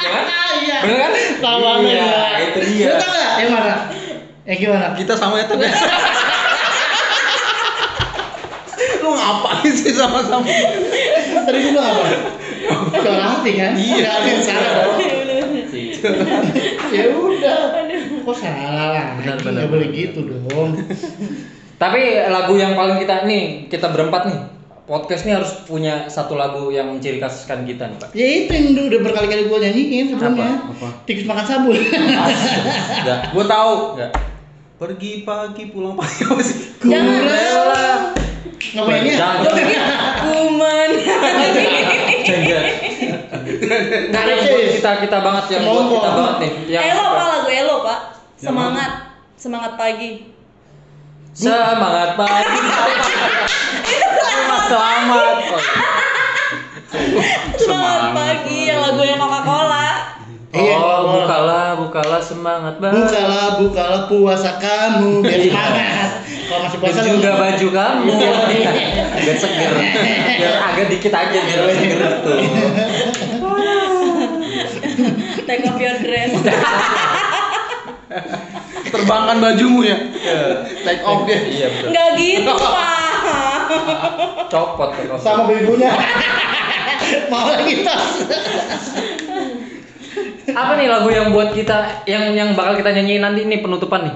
Ya 0.00 0.10
kan? 0.10 0.24
Iya. 0.60 0.76
Bener 0.82 0.96
kan? 0.98 1.12
Tawanan 1.40 1.84
Iya. 1.84 2.00
ya. 2.00 2.38
itu 2.42 2.58
dia. 2.66 2.86
Lu 2.86 2.94
tau 2.98 3.10
nggak 3.10 3.30
yang 3.38 3.50
mana? 3.52 3.74
Yang 4.44 4.58
gimana? 4.58 4.86
Kita 4.96 5.12
sama 5.14 5.34
ya 5.38 5.46
tapi. 5.46 5.64
Lu 9.00 9.08
ngapain 9.12 9.72
sih 9.72 9.92
sama-sama? 9.92 10.44
Tadi 10.44 11.58
gue 11.58 11.72
bilang 11.72 11.88
apa? 11.88 12.04
Suara 13.00 13.24
hati 13.32 13.50
kan? 13.56 13.72
Iya. 13.76 14.04
Gak 14.04 14.18
yang 14.26 14.42
salah 14.44 14.70
dong. 14.76 14.98
Ya 16.90 17.04
udah. 17.12 17.79
Kok 18.20 18.36
salah 18.36 18.86
lah? 18.92 19.06
Benar, 19.20 19.36
benar, 19.40 19.64
Nggak 19.64 19.70
boleh 19.72 19.88
gitu 19.92 20.20
dong. 20.28 20.70
Tapi 21.82 22.00
lagu 22.28 22.54
yang 22.60 22.76
paling 22.76 23.00
kita 23.00 23.24
nih, 23.24 23.72
kita 23.72 23.88
berempat 23.88 24.28
nih. 24.28 24.40
Podcast 24.84 25.22
ini 25.22 25.38
harus 25.38 25.54
punya 25.64 26.10
satu 26.10 26.34
lagu 26.34 26.68
yang 26.74 26.90
menciri 26.90 27.22
khaskan 27.22 27.62
kita 27.62 27.86
nih, 27.88 27.96
Pak. 27.96 28.10
Ya 28.10 28.26
itu 28.26 28.50
yang 28.50 28.66
udah 28.74 28.84
udah 28.90 29.00
berkali-kali 29.06 29.42
gue 29.46 29.58
nyanyiin 29.62 30.06
sebelumnya. 30.12 30.66
Apa? 30.66 30.74
Apa? 30.76 30.88
Tikus 31.06 31.24
makan 31.30 31.44
sabun. 31.46 31.78
Enggak. 31.78 33.20
Gua 33.30 33.44
tahu. 33.46 33.74
Enggak. 33.96 34.12
Pergi 34.82 35.12
pagi 35.22 35.62
pulang 35.70 35.94
pagi 35.94 36.26
apa 36.26 36.42
sih? 36.42 36.58
Jangan. 36.82 37.20
Rela. 37.22 37.88
Ngapainnya? 38.76 39.14
Jangan. 39.14 39.38
Gue 39.40 39.52
pikir 39.62 39.80
kuman. 40.26 40.90
Jangan. 41.06 41.50
Enggak 42.26 42.64
yang 44.30 44.40
buat 44.46 44.64
kita 44.74 44.90
kita 45.06 45.18
banget 45.22 45.44
yang 45.54 45.62
buat 45.66 45.86
kita 45.90 46.10
banget 46.12 46.34
nih. 46.42 46.52
Yang 46.70 46.84
Elo 46.92 47.06
pak. 47.90 48.00
Semangat. 48.38 48.90
Semangat 49.34 49.72
pagi. 49.74 50.30
Semangat 51.34 52.14
pagi. 52.14 52.58
Selamat 54.20 54.62
selamat. 54.66 55.36
Semangat 57.56 58.04
pagi 58.14 58.58
yang 58.66 58.78
lagunya 58.80 59.16
Coca 59.16 59.40
Cola. 59.42 59.88
Iya, 60.50 60.74
Oh, 60.74 60.82
Coca-Cola. 60.82 61.14
bukalah, 61.14 61.66
bukalah 61.78 62.18
semangat 62.20 62.74
banget. 62.82 63.06
Bukalah, 63.06 63.46
bukalah 63.62 64.02
puasa 64.06 64.58
kamu 64.58 65.22
biar 65.22 65.40
Iya. 65.40 65.52
semangat. 65.54 66.10
Kalau 66.50 66.60
masih 66.66 66.78
puasa 66.82 66.98
Dan 66.98 67.06
juga 67.14 67.30
baju 67.38 67.68
kamu 67.70 68.10
Iya. 68.10 68.70
biar 69.16 69.36
seger 69.38 69.72
biar 70.34 70.54
agak 70.66 70.86
dikit 70.90 71.12
aja 71.12 71.38
biar 71.38 71.60
seger 71.70 72.12
tuh 72.22 72.38
Take 75.46 75.66
off 75.66 75.78
your 75.78 75.96
dress. 75.98 76.34
Terbangkan 78.84 79.38
bajumu 79.38 79.80
ya. 79.80 79.96
Take 80.82 81.02
off 81.02 81.22
dia. 81.24 81.38
iya 81.42 81.66
betul 81.70 81.88
Enggak 81.88 82.08
gitu 82.16 82.52
pak. 82.58 82.74
copot 84.48 84.90
kalau- 84.92 85.16
sama 85.16 85.50
ibunya. 85.52 85.90
Mau 87.26 87.46
lagi 87.48 87.82
tas. 87.82 88.04
apa 90.50 90.72
nih 90.74 90.86
lagu 90.86 91.06
yang 91.08 91.30
buat 91.30 91.54
kita 91.54 92.02
yang 92.04 92.34
yang 92.34 92.50
bakal 92.52 92.74
kita 92.74 92.90
nyanyiin 92.90 93.22
nanti 93.22 93.46
nih 93.46 93.58
penutupan 93.58 94.02
nih 94.02 94.14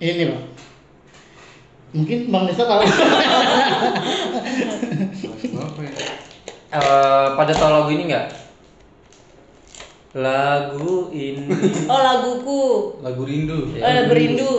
Ini 0.00 0.24
pak. 0.30 0.40
Mungkin 1.92 2.18
Bang 2.28 2.46
Nisa 2.46 2.64
tahu. 2.64 2.80
Eh, 6.72 7.26
pada 7.36 7.52
tahu 7.52 7.70
lagu 7.70 7.90
ini 7.90 8.08
nggak 8.08 8.26
lagu 10.12 11.08
ini 11.08 11.48
Oh 11.88 12.00
laguku. 12.04 12.62
Lagu 13.00 13.22
rindu. 13.24 13.72
Oh 13.80 13.92
lagu 13.92 14.12
rindu. 14.12 14.52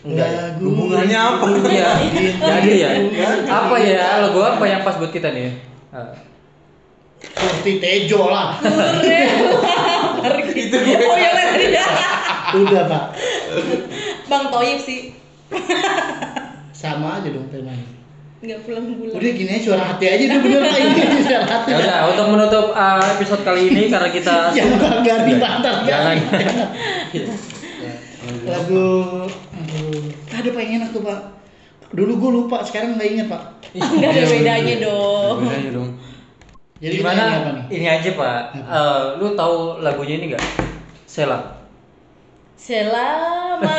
enggak 0.00 0.28
ya? 0.32 0.40
Lagu 0.48 0.64
Hubungannya 0.70 1.18
apa? 1.18 1.44
Iya, 1.66 1.90
jadi 2.56 2.70
ya. 2.78 2.90
Apa 3.44 3.76
ya 3.82 4.24
lagu 4.24 4.38
apa 4.40 4.64
yang 4.64 4.80
pas 4.86 4.96
buat 4.96 5.12
kita 5.12 5.34
nih? 5.34 5.50
Eh, 5.92 6.10
Seperti 7.20 7.72
Tejo 7.82 8.32
lah. 8.32 8.56
Itu 10.60 10.76
Oh 10.80 11.16
ya 11.20 11.30
tadi 11.36 11.66
ya. 11.74 11.86
Udah 12.56 12.82
pak. 12.88 13.04
Bang 14.30 14.48
Toyib 14.48 14.78
sih. 14.80 15.12
Sama 16.72 17.20
aja 17.20 17.28
dong 17.28 17.50
temanya. 17.52 17.99
Enggak 18.40 18.64
pulang-pulang. 18.64 19.12
Udah 19.20 19.30
gini 19.36 19.50
aja 19.52 19.60
suara 19.68 19.84
hati 19.84 20.04
aja 20.08 20.24
udah 20.32 20.40
bener 20.40 20.62
ini 20.64 21.20
suara 21.28 21.44
hati. 21.44 21.68
Ya 21.68 21.76
udah, 21.76 21.98
untuk 22.08 22.26
menutup 22.32 22.66
uh, 22.72 23.04
episode 23.12 23.42
kali 23.44 23.68
ini 23.68 23.92
karena 23.92 24.08
kita 24.08 24.34
Jangan 24.56 24.76
bangga 24.80 25.14
di 25.28 25.34
bantar 25.36 25.74
jangan 25.84 26.16
Lagu 28.48 28.88
aduh. 29.60 30.04
Ada 30.32 30.48
yang 30.56 30.72
enak 30.80 30.88
tuh 30.96 31.04
pak. 31.04 31.20
Dulu 31.92 32.12
gue 32.16 32.30
lupa, 32.40 32.64
sekarang 32.64 32.96
nggak 32.96 33.08
inget 33.12 33.26
pak. 33.28 33.42
Enggak 33.76 34.08
ada 34.08 34.22
bedanya 34.24 34.74
dong. 34.88 35.36
Bedanya 35.44 35.70
dong. 35.76 35.90
Jadi 36.80 36.94
gimana? 36.96 37.22
nih? 37.68 37.76
Ini 37.76 37.86
aja 37.92 38.10
pak. 38.16 38.40
Eh, 38.56 39.02
lu 39.20 39.36
tahu 39.36 39.84
lagunya 39.84 40.16
ini 40.16 40.32
nggak? 40.32 40.44
Sela. 41.04 41.60
Selamat. 42.56 43.76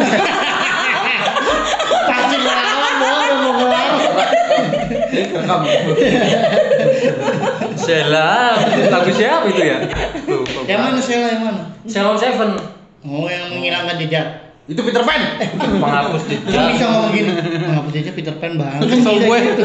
Pasti 2.05 2.35
udah 2.37 2.61
mau 3.01 3.17
ngelawan. 3.57 3.80
Rekam. 5.35 5.59
Sela. 7.75 8.31
Lagu 8.87 9.11
siapa 9.11 9.45
itu 9.47 9.61
ya? 9.61 9.77
Lupa. 10.25 10.59
Yang 10.65 10.79
mana 10.79 10.99
Sela 10.99 11.27
yang 11.27 11.41
mana? 11.43 11.61
Sela 11.85 12.11
Seven. 12.15 12.49
Oh 13.01 13.25
yang 13.25 13.49
menghilangkan 13.49 13.97
jejak. 13.97 14.27
Itu 14.69 14.81
Peter 14.81 15.01
Pan. 15.01 15.21
Penghapus 15.57 16.21
Kan 16.21 16.37
bisa 16.37 16.53
jejak. 16.77 16.87
ngomong 16.87 17.11
gini, 17.11 17.31
menghapus 17.59 17.91
jejak 17.91 18.13
Peter 18.13 18.35
Pan 18.37 18.51
bang. 18.55 18.77
Kan 18.77 18.87
Kesel 18.87 19.15
gue. 19.19 19.37
gitu. 19.43 19.63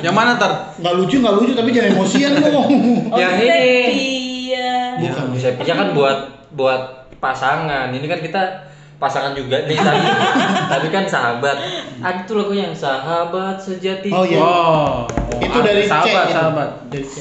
Yang 0.00 0.14
mana 0.16 0.32
tar? 0.34 0.72
Nggak 0.80 0.94
lucu 0.96 1.16
nggak 1.20 1.34
lucu 1.36 1.52
tapi 1.52 1.68
jangan 1.70 1.90
emosian 1.94 2.32
ngomong. 2.36 2.68
Oh, 3.12 3.18
Yang 3.18 3.32
ini. 3.38 3.50
Sepia. 3.84 4.72
Bukan 5.00 5.24
bisa 5.36 5.48
pijak 5.54 5.76
kan 5.76 5.88
buat 5.92 6.18
buat 6.50 6.82
pasangan. 7.18 7.92
Ini 7.92 8.06
kan 8.06 8.20
kita 8.20 8.42
pasangan 9.00 9.32
juga 9.32 9.64
nih 9.64 9.80
tapi, 9.80 10.04
tapi 10.76 10.86
kan 10.92 11.04
sahabat. 11.08 11.56
Ada 12.04 12.28
tuh 12.28 12.36
lagunya 12.36 12.68
yang 12.68 12.76
sahabat 12.76 13.56
sejati. 13.56 14.12
Oh 14.12 14.28
iya. 14.28 14.38
Oh. 14.38 15.08
itu 15.40 15.58
dari 15.64 15.88
C. 15.88 15.90
sahabat, 15.90 16.24
itu. 16.28 16.36
sahabat. 16.36 16.70
Dari 16.92 17.06
C. 17.08 17.16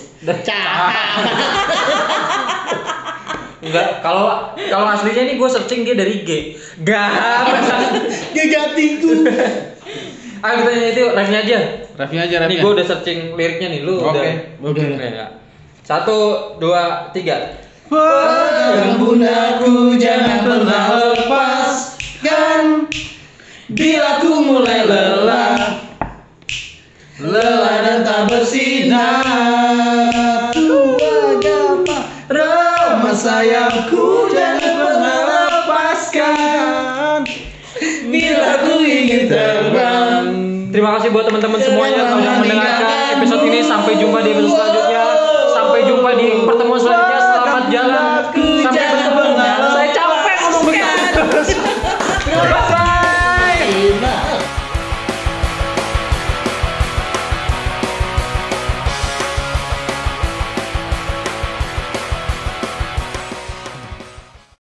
Enggak, 3.60 3.88
kalau 4.04 4.56
kalau 4.72 4.86
aslinya 4.92 5.24
ini 5.24 5.34
gue 5.39 5.50
searching 5.52 5.88
dia 5.88 5.96
dari 5.96 6.28
G. 6.28 6.60
Gak. 6.84 7.12
Gejatiku. 8.36 9.24
ah 10.44 10.52
kita 10.56 10.70
nyanyi 10.72 10.92
itu 10.92 11.04
refnya 11.15 11.39
aja. 11.48 11.60
Refnya 12.00 12.22
aja 12.28 12.36
Nih 12.44 12.44
refnya. 12.48 12.62
gue 12.63 12.72
udah 12.76 12.86
searching 12.88 13.20
liriknya 13.39 13.68
nih, 13.72 13.82
lu 13.88 14.04
Oke. 14.04 14.12
udah. 14.12 14.24
Udah. 14.68 14.84
Nih, 14.84 15.12
ya. 15.15 15.28
Satu, 15.84 16.18
dua, 16.60 17.12
tiga. 17.15 17.56
Pegang 17.89 19.02
bundakku 19.02 19.98
jangan 19.98 20.46
pernah 20.46 20.84
lepaskan 20.94 21.59
Ramah 33.39 33.47
sayangku 33.47 34.28
jangan 34.36 34.71
pernah 34.75 35.17
lepaskan 35.47 37.19
Bila 38.12 38.52
ku 38.67 38.84
ingin 38.84 39.32
terbang 39.32 40.28
Terima 40.75 40.99
kasih 40.99 41.15
buat 41.15 41.23
teman-teman 41.23 41.63
semuanya 41.63 42.04
yang 42.04 42.10
sudah 42.19 42.34
mendengarkan 42.43 42.88
episode 43.17 43.41
ini. 43.47 43.65
Sampai 43.65 43.97
jumpa 43.97 44.21
di 44.21 44.30
episode 44.38 44.54
selanjutnya. 44.54 44.79